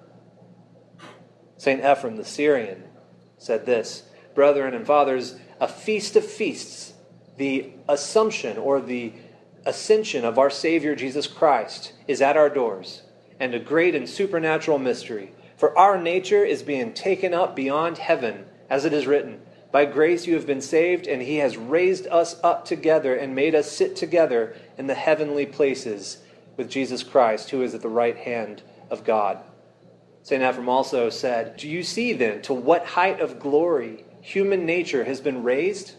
St. 1.57 1.81
Ephrem 1.81 2.15
the 2.15 2.23
Syrian 2.23 2.85
said 3.37 3.65
this 3.65 4.03
Brethren 4.33 4.73
and 4.73 4.87
fathers, 4.87 5.35
a 5.59 5.67
feast 5.67 6.15
of 6.15 6.25
feasts, 6.25 6.93
the 7.35 7.71
assumption 7.89 8.57
or 8.57 8.79
the 8.79 9.11
ascension 9.65 10.23
of 10.23 10.39
our 10.39 10.49
Savior 10.49 10.95
Jesus 10.95 11.27
Christ 11.27 11.91
is 12.07 12.21
at 12.21 12.37
our 12.37 12.49
doors, 12.49 13.01
and 13.41 13.53
a 13.53 13.59
great 13.59 13.93
and 13.93 14.07
supernatural 14.07 14.79
mystery. 14.79 15.33
For 15.65 15.75
our 15.79 15.99
nature 15.99 16.45
is 16.45 16.61
being 16.61 16.93
taken 16.93 17.33
up 17.33 17.55
beyond 17.55 17.97
heaven, 17.97 18.45
as 18.69 18.85
it 18.85 18.93
is 18.93 19.07
written. 19.07 19.41
By 19.71 19.85
grace 19.85 20.27
you 20.27 20.35
have 20.35 20.45
been 20.45 20.61
saved, 20.61 21.07
and 21.07 21.23
he 21.23 21.37
has 21.37 21.57
raised 21.57 22.05
us 22.05 22.39
up 22.43 22.65
together 22.65 23.15
and 23.15 23.33
made 23.33 23.55
us 23.55 23.71
sit 23.71 23.95
together 23.95 24.55
in 24.77 24.85
the 24.85 24.93
heavenly 24.93 25.47
places 25.47 26.19
with 26.55 26.69
Jesus 26.69 27.01
Christ, 27.01 27.49
who 27.49 27.63
is 27.63 27.73
at 27.73 27.81
the 27.81 27.89
right 27.89 28.15
hand 28.15 28.61
of 28.91 29.03
God. 29.03 29.39
St. 30.21 30.43
Ephrem 30.43 30.67
also 30.67 31.09
said, 31.09 31.57
Do 31.57 31.67
you 31.67 31.81
see 31.81 32.13
then 32.13 32.43
to 32.43 32.53
what 32.53 32.85
height 32.85 33.19
of 33.19 33.39
glory 33.39 34.05
human 34.21 34.67
nature 34.67 35.05
has 35.05 35.19
been 35.19 35.41
raised? 35.41 35.95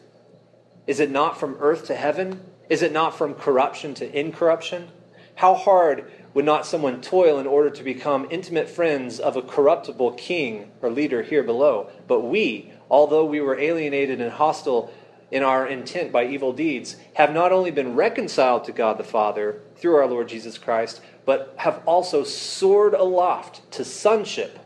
Is 0.87 1.01
it 1.01 1.11
not 1.11 1.41
from 1.41 1.57
earth 1.59 1.87
to 1.87 1.97
heaven? 1.97 2.41
Is 2.69 2.83
it 2.83 2.93
not 2.93 3.19
from 3.19 3.35
corruption 3.35 3.95
to 3.95 4.17
incorruption? 4.17 4.91
How 5.35 5.55
hard 5.55 6.09
would 6.37 6.45
not 6.45 6.67
someone 6.67 7.01
toil 7.01 7.39
in 7.39 7.47
order 7.47 7.71
to 7.71 7.83
become 7.83 8.29
intimate 8.31 8.69
friends 8.69 9.19
of 9.19 9.39
a 9.39 9.43
corruptible 9.43 10.13
king 10.13 10.71
or 10.83 10.91
leader 10.91 11.23
here 11.23 11.43
below? 11.43 11.89
But 12.07 12.21
we, 12.21 12.71
although 12.91 13.25
we 13.25 13.41
were 13.41 13.59
alienated 13.59 14.21
and 14.21 14.31
hostile 14.31 14.93
in 15.31 15.43
our 15.43 15.67
intent 15.67 16.13
by 16.13 16.27
evil 16.27 16.53
deeds, 16.53 16.97
have 17.15 17.33
not 17.33 17.53
only 17.53 17.71
been 17.71 17.95
reconciled 17.95 18.65
to 18.65 18.73
God 18.73 18.99
the 18.99 19.03
Father 19.03 19.63
through 19.77 19.95
our 19.95 20.07
Lord 20.07 20.29
Jesus 20.29 20.59
Christ, 20.59 21.01
but 21.25 21.55
have 21.57 21.83
also 21.87 22.23
soared 22.23 22.93
aloft 22.93 23.73
to 23.73 23.83
sonship. 23.83 24.59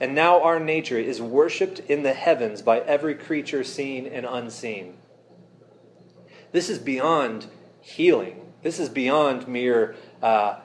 And 0.00 0.12
now 0.12 0.42
our 0.42 0.58
nature 0.58 0.98
is 0.98 1.22
worshipped 1.22 1.78
in 1.78 2.02
the 2.02 2.14
heavens 2.14 2.62
by 2.62 2.80
every 2.80 3.14
creature 3.14 3.62
seen 3.62 4.08
and 4.08 4.26
unseen. 4.26 4.94
This 6.50 6.68
is 6.68 6.80
beyond 6.80 7.46
healing. 7.80 8.42
This 8.62 8.80
is 8.80 8.88
beyond 8.88 9.46
mere 9.46 9.94
uh, 10.20 10.56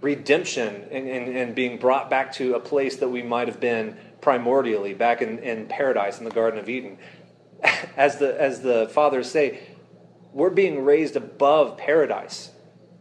redemption 0.00 0.86
and, 0.90 1.08
and, 1.08 1.36
and, 1.36 1.54
being 1.54 1.78
brought 1.78 2.10
back 2.10 2.32
to 2.32 2.54
a 2.54 2.60
place 2.60 2.96
that 2.96 3.08
we 3.08 3.22
might 3.22 3.48
have 3.48 3.60
been 3.60 3.96
primordially, 4.20 4.96
back 4.96 5.22
in, 5.22 5.38
in 5.38 5.66
paradise 5.66 6.18
in 6.18 6.24
the 6.24 6.30
Garden 6.30 6.58
of 6.58 6.68
Eden. 6.68 6.98
As 7.96 8.18
the, 8.18 8.40
as 8.40 8.62
the 8.62 8.88
fathers 8.88 9.30
say, 9.30 9.60
we're 10.32 10.50
being 10.50 10.84
raised 10.84 11.14
above 11.14 11.76
paradise. 11.76 12.50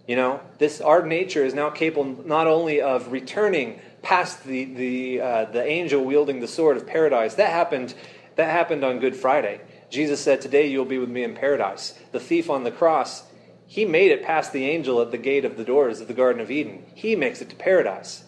You 0.07 0.15
know, 0.15 0.41
this 0.57 0.81
our 0.81 1.05
nature 1.05 1.45
is 1.45 1.53
now 1.53 1.69
capable 1.69 2.25
not 2.25 2.45
only 2.47 2.81
of 2.81 3.11
returning 3.11 3.79
past 4.01 4.43
the 4.43 4.65
the 4.65 5.21
uh, 5.21 5.45
the 5.45 5.63
angel 5.63 6.03
wielding 6.03 6.39
the 6.39 6.47
sword 6.47 6.77
of 6.77 6.85
paradise. 6.85 7.35
That 7.35 7.49
happened. 7.49 7.93
That 8.35 8.49
happened 8.49 8.83
on 8.83 8.99
Good 8.99 9.15
Friday. 9.15 9.61
Jesus 9.89 10.19
said, 10.19 10.41
"Today 10.41 10.67
you'll 10.67 10.85
be 10.85 10.97
with 10.97 11.09
me 11.09 11.23
in 11.23 11.33
paradise." 11.35 11.97
The 12.11 12.19
thief 12.19 12.49
on 12.49 12.63
the 12.63 12.71
cross, 12.71 13.23
he 13.71 13.85
made 13.85 14.11
it 14.11 14.21
past 14.21 14.51
the 14.51 14.65
angel 14.65 15.01
at 15.01 15.11
the 15.11 15.17
gate 15.17 15.45
of 15.45 15.55
the 15.55 15.63
doors 15.63 16.01
of 16.01 16.09
the 16.09 16.13
Garden 16.13 16.41
of 16.41 16.51
Eden. 16.51 16.83
He 16.93 17.15
makes 17.15 17.41
it 17.41 17.49
to 17.51 17.55
paradise. 17.55 18.25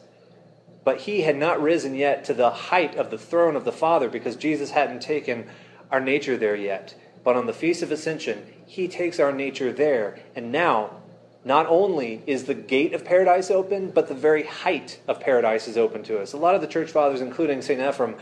But 0.85 1.01
he 1.01 1.23
had 1.23 1.35
not 1.35 1.61
risen 1.61 1.95
yet 1.95 2.23
to 2.23 2.33
the 2.33 2.49
height 2.49 2.95
of 2.95 3.11
the 3.11 3.17
throne 3.17 3.57
of 3.57 3.65
the 3.65 3.71
Father 3.73 4.07
because 4.07 4.37
Jesus 4.37 4.71
hadn't 4.71 5.01
taken 5.01 5.49
our 5.91 5.99
nature 5.99 6.37
there 6.37 6.55
yet. 6.55 6.95
But 7.25 7.35
on 7.35 7.45
the 7.45 7.51
Feast 7.51 7.83
of 7.83 7.91
Ascension, 7.91 8.41
he 8.65 8.87
takes 8.87 9.19
our 9.19 9.33
nature 9.33 9.73
there. 9.73 10.17
And 10.33 10.49
now 10.49 11.01
not 11.43 11.67
only 11.67 12.23
is 12.25 12.45
the 12.45 12.53
gate 12.53 12.93
of 12.93 13.03
paradise 13.03 13.51
open, 13.51 13.91
but 13.91 14.07
the 14.07 14.15
very 14.15 14.43
height 14.43 15.01
of 15.09 15.19
paradise 15.19 15.67
is 15.67 15.75
open 15.75 16.03
to 16.03 16.21
us. 16.21 16.31
A 16.31 16.37
lot 16.37 16.55
of 16.55 16.61
the 16.61 16.67
church 16.67 16.89
fathers, 16.89 17.19
including 17.19 17.61
St. 17.61 17.81
Ephrem, 17.81 18.17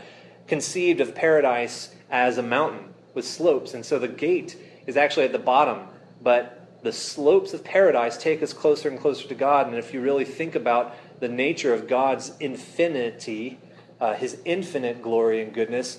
conceived 0.48 1.00
of 1.00 1.14
paradise 1.14 1.94
as 2.10 2.36
a 2.36 2.42
mountain 2.42 2.92
with 3.14 3.24
slopes, 3.24 3.74
and 3.74 3.86
so 3.86 4.00
the 4.00 4.08
gate 4.08 4.58
is 4.88 4.96
actually 4.96 5.26
at 5.26 5.30
the 5.30 5.38
bottom, 5.38 5.86
but 6.20 6.58
the 6.82 6.92
slopes 6.92 7.54
of 7.54 7.64
paradise 7.64 8.16
take 8.16 8.42
us 8.42 8.52
closer 8.52 8.88
and 8.88 8.98
closer 8.98 9.28
to 9.28 9.34
God. 9.34 9.68
And 9.68 9.76
if 9.76 9.94
you 9.94 10.00
really 10.00 10.24
think 10.24 10.54
about 10.54 10.96
the 11.20 11.28
nature 11.28 11.72
of 11.72 11.88
God's 11.88 12.32
infinity, 12.40 13.58
uh, 14.00 14.14
his 14.14 14.38
infinite 14.44 15.02
glory 15.02 15.42
and 15.42 15.54
goodness, 15.54 15.98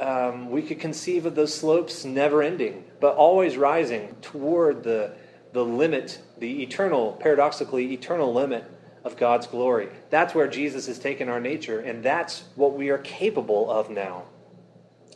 um, 0.00 0.50
we 0.50 0.62
could 0.62 0.80
conceive 0.80 1.26
of 1.26 1.34
those 1.34 1.54
slopes 1.54 2.04
never 2.04 2.42
ending, 2.42 2.84
but 3.00 3.14
always 3.16 3.56
rising 3.56 4.16
toward 4.22 4.82
the 4.82 5.14
the 5.54 5.64
limit, 5.64 6.20
the 6.38 6.64
eternal, 6.64 7.12
paradoxically 7.12 7.92
eternal 7.92 8.34
limit 8.34 8.64
of 9.04 9.16
God's 9.16 9.46
glory. 9.46 9.88
That's 10.10 10.34
where 10.34 10.48
Jesus 10.48 10.88
has 10.88 10.98
taken 10.98 11.28
our 11.28 11.40
nature, 11.40 11.78
and 11.78 12.02
that's 12.02 12.42
what 12.56 12.74
we 12.74 12.90
are 12.90 12.98
capable 12.98 13.70
of 13.70 13.88
now. 13.88 14.24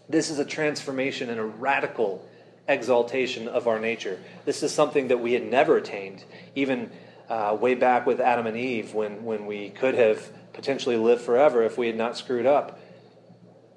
This 0.08 0.30
is 0.30 0.38
a 0.38 0.44
transformation 0.44 1.28
and 1.28 1.40
a 1.40 1.44
radical 1.44 2.24
exaltation 2.68 3.48
of 3.48 3.66
our 3.66 3.80
nature. 3.80 4.20
This 4.44 4.62
is 4.62 4.72
something 4.72 5.08
that 5.08 5.20
we 5.20 5.32
had 5.32 5.44
never 5.44 5.76
attained, 5.76 6.24
even 6.54 6.90
uh, 7.28 7.56
way 7.60 7.74
back 7.74 8.06
with 8.06 8.20
Adam 8.20 8.46
and 8.46 8.56
Eve, 8.56 8.94
when, 8.94 9.24
when 9.24 9.46
we 9.46 9.70
could 9.70 9.94
have 9.94 10.30
potentially 10.52 10.96
lived 10.96 11.22
forever 11.22 11.62
if 11.62 11.78
we 11.78 11.86
had 11.86 11.96
not 11.96 12.16
screwed 12.16 12.46
up. 12.46 12.78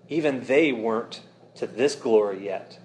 Even 0.10 0.44
they 0.46 0.72
weren't 0.72 1.22
to 1.56 1.68
this 1.68 1.96
glory 1.96 2.46
yet, 2.46 2.80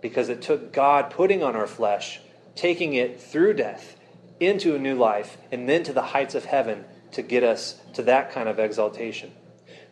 because 0.00 0.28
it 0.28 0.42
took 0.42 0.72
God 0.72 1.10
putting 1.10 1.42
on 1.42 1.56
our 1.56 1.66
flesh 1.66 2.20
taking 2.56 2.94
it 2.94 3.20
through 3.20 3.54
death 3.54 3.96
into 4.40 4.74
a 4.74 4.78
new 4.78 4.96
life 4.96 5.36
and 5.52 5.68
then 5.68 5.84
to 5.84 5.92
the 5.92 6.02
heights 6.02 6.34
of 6.34 6.46
heaven 6.46 6.84
to 7.12 7.22
get 7.22 7.44
us 7.44 7.80
to 7.94 8.02
that 8.02 8.32
kind 8.32 8.48
of 8.48 8.58
exaltation. 8.58 9.30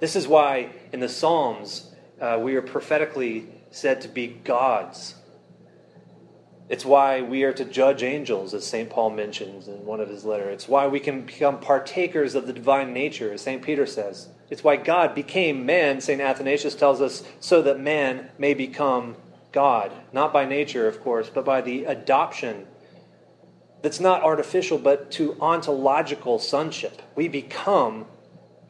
This 0.00 0.16
is 0.16 0.26
why 0.26 0.70
in 0.92 1.00
the 1.00 1.08
Psalms 1.08 1.94
uh, 2.20 2.38
we 2.40 2.56
are 2.56 2.62
prophetically 2.62 3.46
said 3.70 4.00
to 4.00 4.08
be 4.08 4.26
gods. 4.26 5.14
It's 6.68 6.84
why 6.84 7.20
we 7.20 7.42
are 7.42 7.52
to 7.52 7.64
judge 7.64 8.02
angels, 8.02 8.54
as 8.54 8.66
St. 8.66 8.88
Paul 8.88 9.10
mentions 9.10 9.68
in 9.68 9.84
one 9.84 10.00
of 10.00 10.08
his 10.08 10.24
letters. 10.24 10.54
It's 10.54 10.68
why 10.68 10.86
we 10.86 10.98
can 10.98 11.26
become 11.26 11.60
partakers 11.60 12.34
of 12.34 12.46
the 12.46 12.54
divine 12.54 12.94
nature, 12.94 13.32
as 13.32 13.42
St. 13.42 13.62
Peter 13.62 13.84
says. 13.84 14.28
It's 14.48 14.64
why 14.64 14.76
God 14.76 15.14
became 15.14 15.66
man, 15.66 16.00
St. 16.00 16.20
Athanasius 16.20 16.74
tells 16.74 17.02
us, 17.02 17.22
so 17.38 17.60
that 17.62 17.80
man 17.80 18.30
may 18.38 18.54
become 18.54 19.16
God, 19.52 19.92
not 20.12 20.32
by 20.32 20.46
nature, 20.46 20.88
of 20.88 21.02
course, 21.02 21.30
but 21.32 21.44
by 21.44 21.60
the 21.60 21.84
adoption 21.84 22.66
that's 23.82 24.00
not 24.00 24.22
artificial, 24.22 24.78
but 24.78 25.10
to 25.10 25.36
ontological 25.42 26.38
sonship. 26.38 27.02
We 27.14 27.28
become 27.28 28.06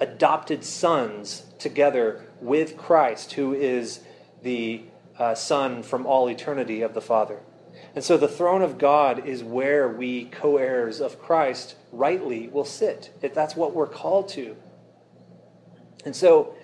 adopted 0.00 0.64
sons 0.64 1.44
together 1.60 2.24
with 2.40 2.76
Christ, 2.76 3.34
who 3.34 3.54
is 3.54 4.00
the 4.42 4.82
uh, 5.16 5.36
Son 5.36 5.84
from 5.84 6.04
all 6.04 6.28
eternity 6.28 6.82
of 6.82 6.94
the 6.94 7.00
Father. 7.00 7.38
And 7.94 8.02
so 8.02 8.16
the 8.16 8.28
throne 8.28 8.62
of 8.62 8.78
God 8.78 9.26
is 9.26 9.44
where 9.44 9.88
we, 9.88 10.24
co 10.26 10.56
heirs 10.56 11.00
of 11.00 11.20
Christ, 11.20 11.76
rightly 11.92 12.48
will 12.48 12.64
sit. 12.64 13.12
If 13.22 13.34
that's 13.34 13.54
what 13.54 13.74
we're 13.74 13.86
called 13.86 14.28
to. 14.30 14.56
And 16.04 16.14
so, 16.14 16.54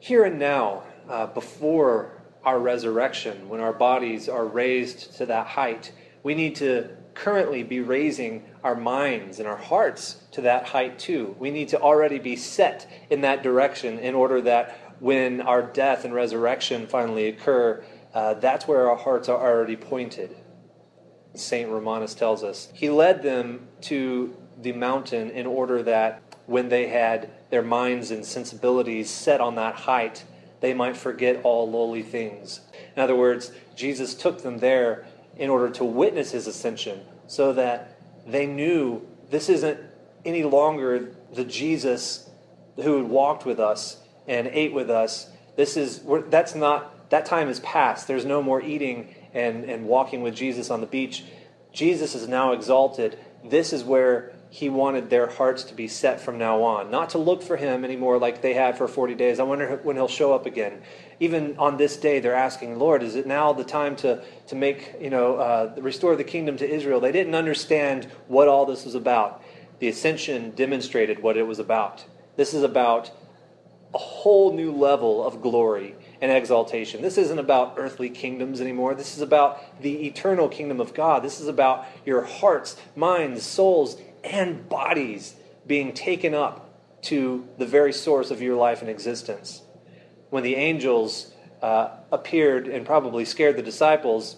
here 0.00 0.24
and 0.24 0.38
now, 0.38 0.82
uh, 1.08 1.26
before 1.26 2.22
our 2.44 2.58
resurrection, 2.58 3.48
when 3.48 3.60
our 3.60 3.72
bodies 3.72 4.28
are 4.28 4.46
raised 4.46 5.16
to 5.16 5.26
that 5.26 5.46
height, 5.46 5.92
we 6.22 6.34
need 6.34 6.56
to 6.56 6.90
currently 7.14 7.62
be 7.62 7.80
raising 7.80 8.44
our 8.62 8.76
minds 8.76 9.38
and 9.38 9.48
our 9.48 9.56
hearts 9.56 10.22
to 10.32 10.40
that 10.42 10.66
height 10.66 10.98
too. 10.98 11.34
We 11.38 11.50
need 11.50 11.68
to 11.68 11.80
already 11.80 12.18
be 12.18 12.36
set 12.36 12.90
in 13.10 13.22
that 13.22 13.42
direction 13.42 13.98
in 13.98 14.14
order 14.14 14.40
that 14.42 14.96
when 15.00 15.40
our 15.40 15.62
death 15.62 16.04
and 16.04 16.14
resurrection 16.14 16.86
finally 16.86 17.28
occur, 17.28 17.84
uh, 18.14 18.34
that's 18.34 18.66
where 18.68 18.88
our 18.88 18.96
hearts 18.96 19.28
are 19.28 19.40
already 19.40 19.76
pointed. 19.76 20.36
St. 21.38 21.68
Romanus 21.68 22.14
tells 22.14 22.42
us. 22.42 22.68
He 22.74 22.90
led 22.90 23.22
them 23.22 23.68
to 23.82 24.36
the 24.60 24.72
mountain 24.72 25.30
in 25.30 25.46
order 25.46 25.82
that 25.84 26.22
when 26.46 26.68
they 26.68 26.88
had 26.88 27.30
their 27.50 27.62
minds 27.62 28.10
and 28.10 28.24
sensibilities 28.24 29.10
set 29.10 29.40
on 29.40 29.54
that 29.56 29.74
height, 29.74 30.24
they 30.60 30.74
might 30.74 30.96
forget 30.96 31.40
all 31.44 31.70
lowly 31.70 32.02
things. 32.02 32.60
In 32.96 33.02
other 33.02 33.14
words, 33.14 33.52
Jesus 33.76 34.14
took 34.14 34.42
them 34.42 34.58
there 34.58 35.06
in 35.36 35.50
order 35.50 35.70
to 35.70 35.84
witness 35.84 36.32
his 36.32 36.46
ascension 36.46 37.00
so 37.26 37.52
that 37.52 38.00
they 38.26 38.46
knew 38.46 39.06
this 39.30 39.48
isn't 39.48 39.78
any 40.24 40.42
longer 40.42 41.14
the 41.32 41.44
Jesus 41.44 42.28
who 42.76 43.04
walked 43.04 43.46
with 43.46 43.60
us 43.60 43.98
and 44.26 44.48
ate 44.48 44.72
with 44.72 44.90
us. 44.90 45.30
This 45.56 45.76
is 45.76 46.02
that's 46.28 46.54
not 46.54 47.10
that 47.10 47.24
time 47.24 47.48
is 47.48 47.60
past. 47.60 48.06
There's 48.06 48.24
no 48.24 48.42
more 48.42 48.60
eating 48.60 49.14
and, 49.34 49.64
and 49.64 49.86
walking 49.86 50.22
with 50.22 50.34
Jesus 50.34 50.70
on 50.70 50.80
the 50.80 50.86
beach. 50.86 51.24
Jesus 51.72 52.14
is 52.14 52.28
now 52.28 52.52
exalted. 52.52 53.18
This 53.44 53.72
is 53.72 53.84
where 53.84 54.32
he 54.50 54.68
wanted 54.70 55.10
their 55.10 55.26
hearts 55.26 55.64
to 55.64 55.74
be 55.74 55.86
set 55.86 56.20
from 56.20 56.38
now 56.38 56.62
on, 56.62 56.90
not 56.90 57.10
to 57.10 57.18
look 57.18 57.42
for 57.42 57.56
him 57.56 57.84
anymore 57.84 58.18
like 58.18 58.40
they 58.40 58.54
had 58.54 58.78
for 58.78 58.88
40 58.88 59.14
days. 59.14 59.38
I 59.38 59.42
wonder 59.42 59.78
when 59.82 59.96
he'll 59.96 60.08
show 60.08 60.32
up 60.34 60.46
again. 60.46 60.80
Even 61.20 61.56
on 61.58 61.76
this 61.76 61.96
day, 61.96 62.18
they're 62.20 62.34
asking, 62.34 62.78
Lord, 62.78 63.02
is 63.02 63.14
it 63.14 63.26
now 63.26 63.52
the 63.52 63.64
time 63.64 63.94
to, 63.96 64.24
to 64.46 64.54
make, 64.54 64.94
you 65.00 65.10
know, 65.10 65.36
uh, 65.36 65.74
restore 65.78 66.16
the 66.16 66.24
kingdom 66.24 66.56
to 66.58 66.68
Israel? 66.68 67.00
They 67.00 67.12
didn't 67.12 67.34
understand 67.34 68.06
what 68.26 68.48
all 68.48 68.64
this 68.64 68.84
was 68.86 68.94
about. 68.94 69.42
The 69.80 69.88
ascension 69.88 70.52
demonstrated 70.52 71.22
what 71.22 71.36
it 71.36 71.46
was 71.46 71.58
about. 71.58 72.04
This 72.36 72.54
is 72.54 72.62
about 72.62 73.10
a 73.94 73.98
whole 73.98 74.52
new 74.54 74.72
level 74.72 75.26
of 75.26 75.42
glory 75.42 75.94
and 76.20 76.32
exaltation. 76.32 77.02
This 77.02 77.18
isn't 77.18 77.38
about 77.38 77.74
earthly 77.76 78.10
kingdoms 78.10 78.60
anymore. 78.60 78.94
This 78.94 79.16
is 79.16 79.22
about 79.22 79.80
the 79.80 80.06
eternal 80.06 80.48
kingdom 80.48 80.80
of 80.80 80.94
God. 80.94 81.22
This 81.22 81.40
is 81.40 81.48
about 81.48 81.86
your 82.04 82.22
hearts, 82.22 82.76
minds, 82.96 83.44
souls, 83.44 84.00
and 84.24 84.68
bodies 84.68 85.36
being 85.66 85.92
taken 85.92 86.34
up 86.34 86.68
to 87.02 87.46
the 87.58 87.66
very 87.66 87.92
source 87.92 88.30
of 88.30 88.42
your 88.42 88.56
life 88.56 88.80
and 88.80 88.90
existence. 88.90 89.62
When 90.30 90.42
the 90.42 90.56
angels 90.56 91.32
uh, 91.62 91.90
appeared 92.10 92.66
and 92.66 92.84
probably 92.84 93.24
scared 93.24 93.56
the 93.56 93.62
disciples 93.62 94.36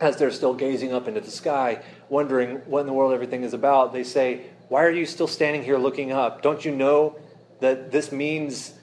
as 0.00 0.18
they're 0.18 0.30
still 0.30 0.54
gazing 0.54 0.92
up 0.92 1.08
into 1.08 1.20
the 1.20 1.30
sky, 1.30 1.82
wondering 2.10 2.56
what 2.66 2.80
in 2.80 2.86
the 2.86 2.92
world 2.92 3.14
everything 3.14 3.42
is 3.42 3.54
about, 3.54 3.92
they 3.94 4.04
say, 4.04 4.42
Why 4.68 4.84
are 4.84 4.90
you 4.90 5.06
still 5.06 5.26
standing 5.26 5.62
here 5.62 5.78
looking 5.78 6.12
up? 6.12 6.42
Don't 6.42 6.64
you 6.64 6.74
know 6.74 7.18
that 7.60 7.90
this 7.90 8.12
means 8.12 8.74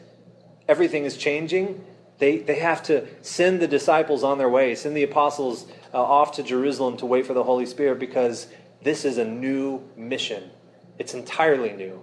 everything 0.68 1.06
is 1.06 1.16
changing? 1.16 1.86
They, 2.24 2.38
they 2.38 2.60
have 2.60 2.82
to 2.84 3.06
send 3.22 3.60
the 3.60 3.68
disciples 3.68 4.24
on 4.24 4.38
their 4.38 4.48
way, 4.48 4.76
send 4.76 4.96
the 4.96 5.04
apostles 5.04 5.68
uh, 5.94 6.02
off 6.02 6.32
to 6.38 6.44
Jerusalem 6.44 6.96
to 7.00 7.06
wait 7.06 7.26
for 7.26 7.34
the 7.34 7.44
Holy 7.44 7.66
Spirit 7.66 8.00
because 8.00 8.48
this 8.82 9.04
is 9.04 9.18
a 9.18 9.26
new 9.26 9.84
mission. 9.98 10.50
It's 10.98 11.14
entirely 11.14 11.74
new. 11.74 12.02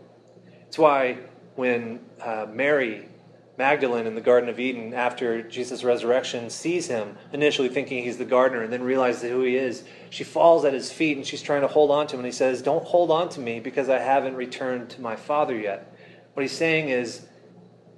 It's 0.69 0.77
why 0.77 1.17
when 1.55 2.01
uh, 2.21 2.49
Mary 2.53 3.09
Magdalene 3.57 4.07
in 4.07 4.15
the 4.15 4.21
Garden 4.21 4.51
of 4.51 4.61
Eden, 4.61 4.93
after 4.93 5.41
Jesus' 5.41 5.85
resurrection, 5.85 6.51
sees 6.51 6.87
him, 6.87 7.17
initially 7.33 7.71
thinking 7.71 8.05
he's 8.05 8.19
the 8.19 8.27
gardener, 8.27 8.63
and 8.63 8.71
then 8.71 8.83
realizes 8.83 9.23
who 9.23 9.41
he 9.41 9.57
is, 9.57 9.85
she 10.11 10.23
falls 10.23 10.67
at 10.67 10.75
his 10.75 10.93
feet 10.93 11.17
and 11.17 11.27
she's 11.27 11.41
trying 11.41 11.63
to 11.63 11.67
hold 11.67 11.91
on 11.91 12.07
to 12.09 12.17
him. 12.17 12.21
And 12.21 12.27
he 12.27 12.33
says, 12.33 12.61
Don't 12.61 12.85
hold 12.85 13.11
on 13.11 13.31
to 13.31 13.41
me 13.41 13.59
because 13.59 13.89
I 13.89 14.01
haven't 14.01 14.37
returned 14.37 14.91
to 14.91 15.01
my 15.01 15.17
Father 15.17 15.59
yet. 15.59 15.97
What 16.35 16.43
he's 16.43 16.53
saying 16.53 16.91
is, 16.91 17.27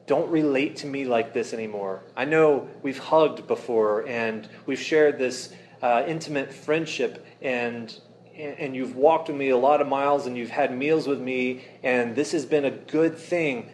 don't 0.07 0.31
relate 0.31 0.77
to 0.77 0.87
me 0.87 1.05
like 1.05 1.33
this 1.33 1.53
anymore. 1.53 2.03
I 2.17 2.25
know 2.25 2.69
we've 2.83 2.99
hugged 2.99 3.47
before 3.47 4.07
and 4.09 4.49
we've 4.67 4.81
shared 4.81 5.19
this 5.19 5.53
uh, 5.81 6.05
intimate 6.07 6.53
friendship 6.53 7.25
and 7.41 7.95
and 8.35 8.75
you've 8.75 8.97
walked 8.97 9.29
with 9.29 9.37
me 9.37 9.51
a 9.51 9.57
lot 9.57 9.83
of 9.83 9.87
miles 9.87 10.27
and 10.27 10.39
you've 10.39 10.51
had 10.51 10.75
meals 10.75 11.07
with 11.07 11.21
me 11.21 11.63
and 11.83 12.17
this 12.17 12.33
has 12.33 12.47
been 12.47 12.65
a 12.65 12.71
good 12.71 13.17
thing 13.17 13.69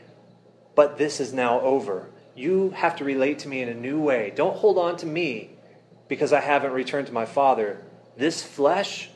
but 0.75 0.99
this 0.99 1.21
is 1.21 1.33
now 1.33 1.61
over. 1.61 2.11
You 2.35 2.71
have 2.71 2.97
to 2.97 3.05
relate 3.05 3.41
to 3.41 3.49
me 3.49 3.63
in 3.63 3.69
a 3.69 3.75
new 3.75 4.01
way. 4.01 4.33
Don't 4.35 4.57
hold 4.57 4.79
on 4.79 4.97
to 4.99 5.07
me 5.07 5.51
because 6.09 6.33
i 6.33 6.41
haven't 6.41 6.73
returned 6.73 7.07
to 7.07 7.13
my 7.13 7.25
father. 7.25 7.85
This 8.17 8.43
flesh 8.43 9.11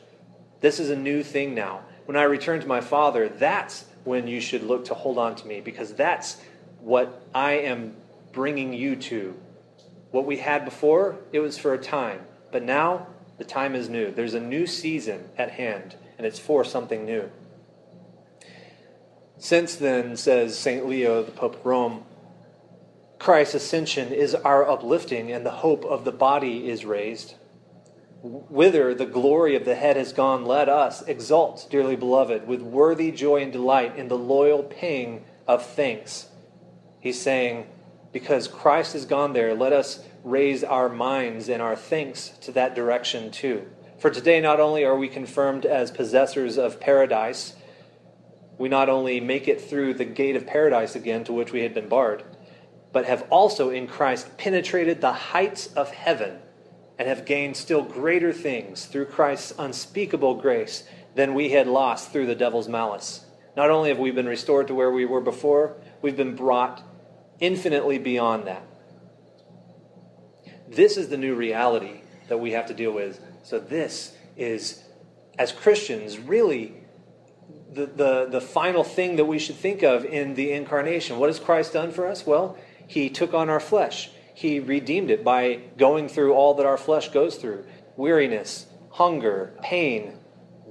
this 0.60 0.78
is 0.78 0.90
a 0.90 0.96
new 0.96 1.22
thing 1.22 1.54
now. 1.54 1.82
When 2.06 2.16
i 2.16 2.22
return 2.22 2.60
to 2.60 2.66
my 2.66 2.80
father 2.80 3.28
that's 3.28 3.84
when 4.04 4.26
you 4.26 4.40
should 4.40 4.62
look 4.62 4.84
to 4.86 4.94
hold 4.94 5.18
on 5.18 5.34
to 5.36 5.46
me 5.46 5.60
because 5.60 5.92
that's 5.94 6.40
what 6.82 7.22
I 7.32 7.52
am 7.52 7.96
bringing 8.32 8.72
you 8.72 8.96
to. 8.96 9.34
What 10.10 10.26
we 10.26 10.38
had 10.38 10.64
before, 10.64 11.16
it 11.32 11.38
was 11.38 11.56
for 11.56 11.72
a 11.72 11.78
time. 11.78 12.20
But 12.50 12.64
now, 12.64 13.06
the 13.38 13.44
time 13.44 13.74
is 13.74 13.88
new. 13.88 14.10
There's 14.10 14.34
a 14.34 14.40
new 14.40 14.66
season 14.66 15.28
at 15.38 15.52
hand, 15.52 15.96
and 16.18 16.26
it's 16.26 16.38
for 16.38 16.64
something 16.64 17.06
new. 17.06 17.30
Since 19.38 19.76
then, 19.76 20.16
says 20.16 20.58
St. 20.58 20.86
Leo, 20.86 21.22
the 21.22 21.32
Pope 21.32 21.56
of 21.56 21.66
Rome, 21.66 22.04
Christ's 23.18 23.54
ascension 23.54 24.12
is 24.12 24.34
our 24.34 24.68
uplifting, 24.68 25.30
and 25.30 25.46
the 25.46 25.50
hope 25.50 25.84
of 25.84 26.04
the 26.04 26.12
body 26.12 26.68
is 26.68 26.84
raised. 26.84 27.34
Whither 28.22 28.94
the 28.94 29.06
glory 29.06 29.56
of 29.56 29.64
the 29.64 29.74
head 29.74 29.96
has 29.96 30.12
gone, 30.12 30.44
let 30.44 30.68
us 30.68 31.02
exult, 31.02 31.68
dearly 31.70 31.96
beloved, 31.96 32.46
with 32.46 32.60
worthy 32.60 33.10
joy 33.12 33.42
and 33.42 33.52
delight 33.52 33.96
in 33.96 34.08
the 34.08 34.18
loyal 34.18 34.62
paying 34.64 35.24
of 35.46 35.64
thanks 35.64 36.28
He's 37.02 37.20
saying, 37.20 37.66
because 38.12 38.46
Christ 38.46 38.92
has 38.92 39.04
gone 39.04 39.32
there, 39.32 39.54
let 39.54 39.72
us 39.72 40.04
raise 40.22 40.62
our 40.62 40.88
minds 40.88 41.48
and 41.48 41.60
our 41.60 41.74
thinks 41.74 42.28
to 42.42 42.52
that 42.52 42.76
direction 42.76 43.32
too. 43.32 43.66
For 43.98 44.08
today, 44.08 44.40
not 44.40 44.60
only 44.60 44.84
are 44.84 44.96
we 44.96 45.08
confirmed 45.08 45.66
as 45.66 45.90
possessors 45.90 46.58
of 46.58 46.78
paradise, 46.78 47.56
we 48.56 48.68
not 48.68 48.88
only 48.88 49.18
make 49.18 49.48
it 49.48 49.60
through 49.60 49.94
the 49.94 50.04
gate 50.04 50.36
of 50.36 50.46
paradise 50.46 50.94
again 50.94 51.24
to 51.24 51.32
which 51.32 51.50
we 51.50 51.62
had 51.62 51.74
been 51.74 51.88
barred, 51.88 52.22
but 52.92 53.06
have 53.06 53.26
also 53.30 53.70
in 53.70 53.88
Christ 53.88 54.36
penetrated 54.38 55.00
the 55.00 55.12
heights 55.12 55.72
of 55.74 55.90
heaven 55.90 56.38
and 57.00 57.08
have 57.08 57.24
gained 57.24 57.56
still 57.56 57.82
greater 57.82 58.32
things 58.32 58.84
through 58.84 59.06
Christ's 59.06 59.54
unspeakable 59.58 60.36
grace 60.36 60.84
than 61.16 61.34
we 61.34 61.48
had 61.50 61.66
lost 61.66 62.12
through 62.12 62.26
the 62.26 62.36
devil's 62.36 62.68
malice. 62.68 63.26
Not 63.56 63.70
only 63.70 63.88
have 63.88 63.98
we 63.98 64.12
been 64.12 64.28
restored 64.28 64.68
to 64.68 64.74
where 64.74 64.92
we 64.92 65.04
were 65.04 65.20
before, 65.20 65.74
we've 66.00 66.16
been 66.16 66.36
brought 66.36 66.82
infinitely 67.42 67.98
beyond 67.98 68.46
that. 68.46 68.62
This 70.68 70.96
is 70.96 71.08
the 71.08 71.18
new 71.18 71.34
reality 71.34 72.00
that 72.28 72.38
we 72.38 72.52
have 72.52 72.66
to 72.66 72.74
deal 72.74 72.92
with. 72.92 73.20
So, 73.42 73.58
this 73.58 74.16
is, 74.36 74.82
as 75.38 75.52
Christians, 75.52 76.18
really 76.18 76.74
the, 77.72 77.86
the, 77.86 78.26
the 78.30 78.40
final 78.40 78.84
thing 78.84 79.16
that 79.16 79.24
we 79.24 79.38
should 79.38 79.56
think 79.56 79.82
of 79.82 80.04
in 80.04 80.34
the 80.34 80.52
incarnation. 80.52 81.18
What 81.18 81.28
has 81.28 81.38
Christ 81.38 81.72
done 81.72 81.90
for 81.90 82.06
us? 82.06 82.24
Well, 82.24 82.56
he 82.86 83.10
took 83.10 83.34
on 83.34 83.50
our 83.50 83.60
flesh, 83.60 84.10
he 84.34 84.60
redeemed 84.60 85.10
it 85.10 85.24
by 85.24 85.60
going 85.76 86.08
through 86.08 86.32
all 86.32 86.54
that 86.54 86.66
our 86.66 86.78
flesh 86.78 87.08
goes 87.08 87.36
through 87.36 87.64
weariness, 87.96 88.66
hunger, 88.90 89.52
pain, 89.62 90.14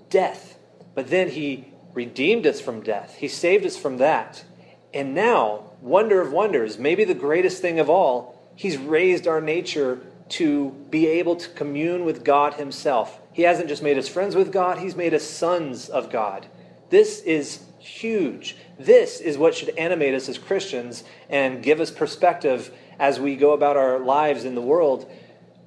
death. 0.10 0.58
But 0.96 1.10
then 1.10 1.30
he 1.30 1.68
redeemed 1.94 2.48
us 2.48 2.62
from 2.62 2.82
death, 2.82 3.16
he 3.16 3.28
saved 3.28 3.66
us 3.66 3.78
from 3.78 3.98
that. 3.98 4.46
And 4.94 5.14
now 5.14 5.71
wonder 5.82 6.22
of 6.22 6.32
wonders, 6.32 6.78
maybe 6.78 7.04
the 7.04 7.14
greatest 7.14 7.62
thing 7.62 7.80
of 7.80 7.90
all, 7.90 8.38
He's 8.56 8.78
raised 8.78 9.28
our 9.28 9.42
nature 9.42 10.00
to 10.30 10.70
be 10.90 11.08
able 11.08 11.36
to 11.36 11.50
commune 11.50 12.06
with 12.06 12.24
God 12.24 12.54
Himself. 12.54 13.20
He 13.34 13.44
hasn't 13.44 13.70
just 13.70 13.84
made 13.84 13.98
us 13.98 14.08
friends 14.08 14.36
with 14.36 14.52
God, 14.52 14.78
He's 14.78 14.96
made 14.96 15.14
us 15.14 15.24
sons 15.24 15.90
of 15.90 16.12
God. 16.12 16.48
This 16.90 17.22
is 17.22 17.64
huge. 17.80 18.58
This 18.78 19.20
is 19.20 19.38
what 19.38 19.56
should 19.56 19.70
animate 19.78 20.14
us 20.14 20.30
as 20.30 20.38
Christians 20.38 21.04
and 21.30 21.64
give 21.64 21.80
us 21.80 21.90
perspective 21.90 22.72
as 23.00 23.20
we 23.20 23.36
go 23.36 23.54
about 23.54 23.78
our 23.78 24.00
lives 24.00 24.46
in 24.46 24.56
the 24.56 24.62
world. 24.62 25.10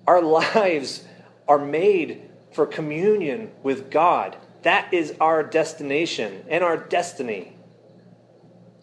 Our 0.07 0.23
lives 0.55 1.05
are 1.49 1.59
made 1.59 2.31
for 2.53 2.67
communion 2.67 3.51
with 3.63 3.91
God. 3.91 4.37
That 4.63 4.93
is 4.95 5.15
our 5.21 5.43
destination 5.43 6.45
and 6.49 6.63
our 6.63 6.77
destiny. 6.77 7.54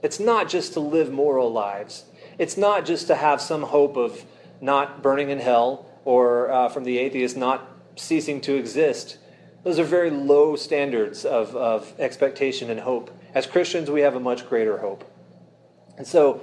It's 0.04 0.20
not 0.20 0.50
just 0.50 0.74
to 0.74 0.80
live 0.80 1.12
moral 1.12 1.52
lives. 1.52 2.06
It's 2.38 2.58
not 2.58 2.86
just 2.86 3.08
to 3.08 3.16
have 3.16 3.42
some 3.42 3.64
hope 3.64 3.98
of 3.98 4.26
not 4.60 5.02
burning 5.02 5.30
in 5.30 5.40
hell 5.40 5.86
or 6.06 6.52
uh, 6.52 6.70
from 6.70 6.84
the 6.84 6.98
atheist 6.98 7.38
not 7.38 7.68
ceasing 7.96 8.42
to 8.42 8.56
exist. 8.56 9.18
Those 9.64 9.78
are 9.78 9.84
very 9.84 10.10
low 10.10 10.56
standards 10.56 11.24
of, 11.24 11.56
of 11.56 11.94
expectation 12.00 12.70
and 12.72 12.80
hope. 12.80 13.16
As 13.36 13.46
Christians, 13.46 13.92
we 13.92 14.02
have 14.02 14.16
a 14.16 14.20
much 14.20 14.50
greater 14.50 14.78
hope. 14.80 15.04
And 15.98 16.08
so, 16.08 16.42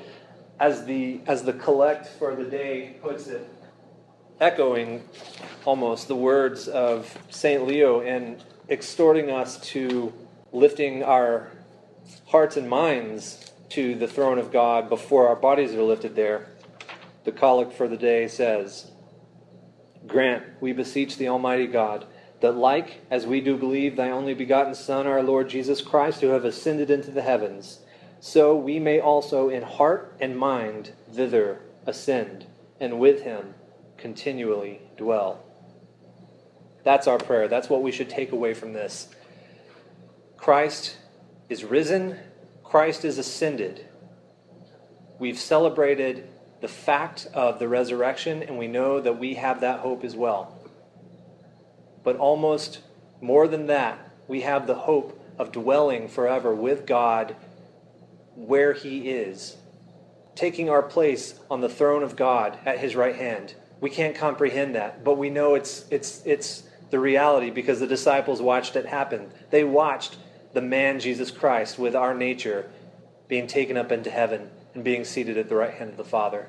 as 0.60 0.84
the, 0.84 1.20
as 1.26 1.42
the 1.42 1.52
collect 1.52 2.06
for 2.06 2.34
the 2.36 2.44
day 2.44 2.96
puts 3.02 3.26
it, 3.26 3.48
echoing 4.40 5.02
almost 5.64 6.06
the 6.06 6.14
words 6.14 6.68
of 6.68 7.16
St. 7.28 7.66
Leo 7.66 8.02
and 8.02 8.42
exhorting 8.68 9.30
us 9.30 9.58
to 9.70 10.12
lifting 10.52 11.02
our 11.02 11.50
hearts 12.26 12.56
and 12.56 12.68
minds 12.68 13.47
to 13.70 13.94
the 13.94 14.08
throne 14.08 14.38
of 14.38 14.52
God 14.52 14.88
before 14.88 15.28
our 15.28 15.36
bodies 15.36 15.74
are 15.74 15.82
lifted 15.82 16.16
there, 16.16 16.46
the 17.24 17.32
collect 17.32 17.72
for 17.72 17.88
the 17.88 17.96
day 17.96 18.28
says, 18.28 18.90
Grant, 20.06 20.44
we 20.60 20.72
beseech 20.72 21.16
the 21.16 21.28
Almighty 21.28 21.66
God, 21.66 22.06
that 22.40 22.52
like 22.52 23.02
as 23.10 23.26
we 23.26 23.40
do 23.40 23.56
believe 23.56 23.96
thy 23.96 24.10
only 24.10 24.34
begotten 24.34 24.74
Son, 24.74 25.06
our 25.06 25.22
Lord 25.22 25.48
Jesus 25.48 25.82
Christ, 25.82 26.20
who 26.20 26.28
have 26.28 26.44
ascended 26.44 26.90
into 26.90 27.10
the 27.10 27.22
heavens, 27.22 27.80
so 28.20 28.56
we 28.56 28.78
may 28.78 29.00
also 29.00 29.48
in 29.48 29.62
heart 29.62 30.16
and 30.20 30.36
mind 30.36 30.92
thither 31.12 31.60
ascend, 31.86 32.46
and 32.80 32.98
with 32.98 33.22
him 33.22 33.54
continually 33.96 34.80
dwell. 34.96 35.44
That's 36.84 37.06
our 37.06 37.18
prayer. 37.18 37.48
That's 37.48 37.68
what 37.68 37.82
we 37.82 37.92
should 37.92 38.08
take 38.08 38.32
away 38.32 38.54
from 38.54 38.72
this. 38.72 39.08
Christ 40.36 40.96
is 41.48 41.64
risen 41.64 42.18
Christ 42.68 43.06
is 43.06 43.16
ascended. 43.16 43.86
We've 45.18 45.38
celebrated 45.38 46.28
the 46.60 46.68
fact 46.68 47.26
of 47.32 47.58
the 47.58 47.66
resurrection, 47.66 48.42
and 48.42 48.58
we 48.58 48.66
know 48.66 49.00
that 49.00 49.18
we 49.18 49.34
have 49.34 49.62
that 49.62 49.80
hope 49.80 50.04
as 50.04 50.14
well. 50.14 50.54
But 52.04 52.16
almost 52.16 52.80
more 53.22 53.48
than 53.48 53.66
that, 53.68 53.98
we 54.26 54.42
have 54.42 54.66
the 54.66 54.74
hope 54.74 55.18
of 55.38 55.50
dwelling 55.50 56.08
forever 56.08 56.54
with 56.54 56.86
God 56.86 57.36
where 58.34 58.74
He 58.74 59.08
is, 59.08 59.56
taking 60.34 60.68
our 60.68 60.82
place 60.82 61.40
on 61.50 61.62
the 61.62 61.68
throne 61.70 62.02
of 62.02 62.16
God 62.16 62.58
at 62.66 62.80
His 62.80 62.94
right 62.94 63.16
hand. 63.16 63.54
We 63.80 63.88
can't 63.88 64.14
comprehend 64.14 64.74
that, 64.74 65.04
but 65.04 65.16
we 65.16 65.30
know 65.30 65.54
it's, 65.54 65.86
it's, 65.90 66.22
it's 66.26 66.64
the 66.90 67.00
reality 67.00 67.48
because 67.48 67.80
the 67.80 67.86
disciples 67.86 68.42
watched 68.42 68.76
it 68.76 68.84
happen. 68.84 69.30
They 69.50 69.64
watched 69.64 70.18
the 70.52 70.60
man 70.60 71.00
Jesus 71.00 71.30
Christ 71.30 71.78
with 71.78 71.94
our 71.94 72.14
nature 72.14 72.70
being 73.28 73.46
taken 73.46 73.76
up 73.76 73.92
into 73.92 74.10
heaven 74.10 74.50
and 74.74 74.82
being 74.82 75.04
seated 75.04 75.36
at 75.36 75.48
the 75.48 75.56
right 75.56 75.74
hand 75.74 75.90
of 75.90 75.96
the 75.96 76.04
Father. 76.04 76.48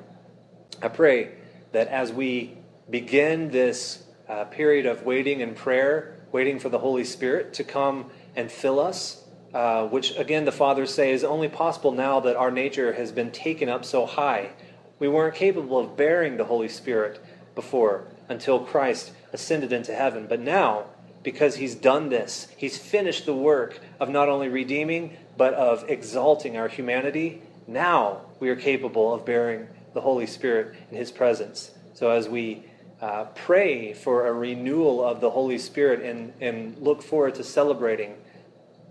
I 0.81 0.87
pray 0.87 1.31
that 1.71 1.87
as 1.87 2.11
we 2.11 2.57
begin 2.89 3.51
this 3.51 4.03
uh, 4.27 4.45
period 4.45 4.85
of 4.85 5.03
waiting 5.03 5.41
and 5.41 5.55
prayer, 5.55 6.19
waiting 6.31 6.59
for 6.59 6.69
the 6.69 6.79
Holy 6.79 7.03
Spirit 7.03 7.53
to 7.55 7.63
come 7.63 8.09
and 8.35 8.51
fill 8.51 8.79
us, 8.79 9.23
uh, 9.53 9.87
which 9.87 10.15
again 10.15 10.45
the 10.45 10.51
fathers 10.51 10.93
say 10.93 11.11
is 11.11 11.23
only 11.23 11.49
possible 11.49 11.91
now 11.91 12.19
that 12.19 12.35
our 12.35 12.51
nature 12.51 12.93
has 12.93 13.11
been 13.11 13.31
taken 13.31 13.67
up 13.67 13.83
so 13.83 14.05
high. 14.05 14.51
We 14.99 15.07
weren't 15.07 15.35
capable 15.35 15.79
of 15.79 15.97
bearing 15.97 16.37
the 16.37 16.45
Holy 16.45 16.69
Spirit 16.69 17.23
before 17.55 18.07
until 18.27 18.59
Christ 18.59 19.11
ascended 19.33 19.73
into 19.73 19.93
heaven. 19.93 20.27
But 20.27 20.39
now, 20.39 20.85
because 21.23 21.55
he's 21.55 21.75
done 21.75 22.09
this, 22.09 22.47
he's 22.57 22.77
finished 22.77 23.25
the 23.25 23.33
work 23.33 23.79
of 23.99 24.09
not 24.09 24.29
only 24.29 24.49
redeeming, 24.49 25.17
but 25.37 25.53
of 25.53 25.89
exalting 25.89 26.57
our 26.57 26.67
humanity. 26.67 27.41
Now 27.67 28.21
we 28.39 28.49
are 28.49 28.55
capable 28.55 29.13
of 29.13 29.25
bearing 29.25 29.67
the 29.93 30.01
Holy 30.01 30.27
Spirit 30.27 30.75
in 30.91 30.97
his 30.97 31.11
presence. 31.11 31.71
So 31.93 32.09
as 32.11 32.29
we 32.29 32.63
uh, 33.01 33.25
pray 33.35 33.93
for 33.93 34.27
a 34.27 34.33
renewal 34.33 35.03
of 35.03 35.21
the 35.21 35.29
Holy 35.29 35.57
Spirit 35.57 36.01
and, 36.01 36.33
and 36.41 36.77
look 36.77 37.01
forward 37.01 37.35
to 37.35 37.43
celebrating 37.43 38.15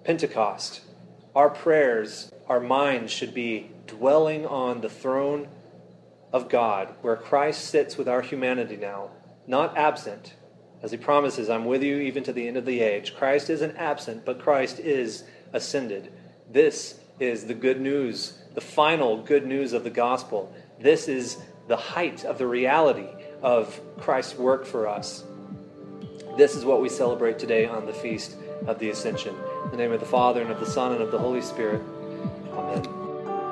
Pentecost, 0.05 0.83
our 1.35 1.51
prayers, 1.51 2.33
our 2.49 2.61
minds 2.61 3.13
should 3.13 3.35
be 3.35 3.71
dwelling 3.87 4.47
on 4.47 4.81
the 4.81 4.89
throne 4.89 5.49
of 6.33 6.49
God, 6.49 6.95
where 7.01 7.17
Christ 7.17 7.65
sits 7.65 7.97
with 7.97 8.09
our 8.09 8.23
humanity 8.23 8.77
now, 8.77 9.11
not 9.47 9.77
absent, 9.77 10.35
as 10.83 10.91
he 10.91 10.97
promises, 10.97 11.51
I'm 11.51 11.65
with 11.65 11.83
you 11.83 11.97
even 11.99 12.23
to 12.25 12.33
the 12.33 12.47
end 12.47 12.57
of 12.57 12.65
the 12.65 12.81
age. 12.81 13.15
Christ 13.17 13.51
isn't 13.51 13.77
absent, 13.77 14.25
but 14.25 14.41
Christ 14.41 14.79
is 14.79 15.25
ascended. 15.53 16.13
This 16.51 17.01
is 17.19 17.47
the 17.47 17.55
good 17.55 17.81
news, 17.81 18.39
the 18.55 18.61
final 18.61 19.23
good 19.23 19.45
news 19.47 19.73
of 19.73 19.85
the 19.85 19.91
gospel. 19.91 20.53
This 20.81 21.09
is 21.09 21.39
the 21.67 21.77
height 21.77 22.25
of 22.25 22.39
the 22.39 22.47
reality 22.47 23.09
of 23.43 23.81
Christ's 23.99 24.39
work 24.39 24.65
for 24.65 24.89
us. 24.89 25.25
This 26.37 26.55
is 26.55 26.65
what 26.65 26.81
we 26.81 26.89
celebrate 26.89 27.39
today 27.39 27.67
on 27.67 27.85
the 27.87 27.93
feast 27.93 28.37
of 28.67 28.79
the 28.79 28.91
Ascension. 28.91 29.35
In 29.65 29.71
the 29.73 29.77
name 29.77 29.93
of 29.93 30.01
the 30.01 30.07
Father, 30.07 30.43
and 30.43 30.51
of 30.51 30.61
the 30.61 30.67
Son, 30.67 30.93
and 30.93 31.03
of 31.03 31.11
the 31.11 31.19
Holy 31.19 31.43
Spirit. 31.43 31.83
Amen. 32.53 32.85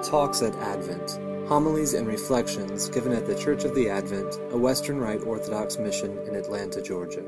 Talks 0.03 0.43
at 0.43 0.55
Advent 0.55 1.26
Homilies 1.49 1.95
and 1.95 2.09
Reflections 2.09 2.89
given 2.89 3.13
at 3.13 3.27
the 3.27 3.37
Church 3.37 3.65
of 3.65 3.73
the 3.77 3.89
Advent, 3.89 4.37
a 4.51 4.59
Western 4.59 4.99
Rite 4.99 5.23
Orthodox 5.23 5.79
mission 5.79 6.19
in 6.27 6.35
Atlanta, 6.35 6.83
Georgia. 6.83 7.23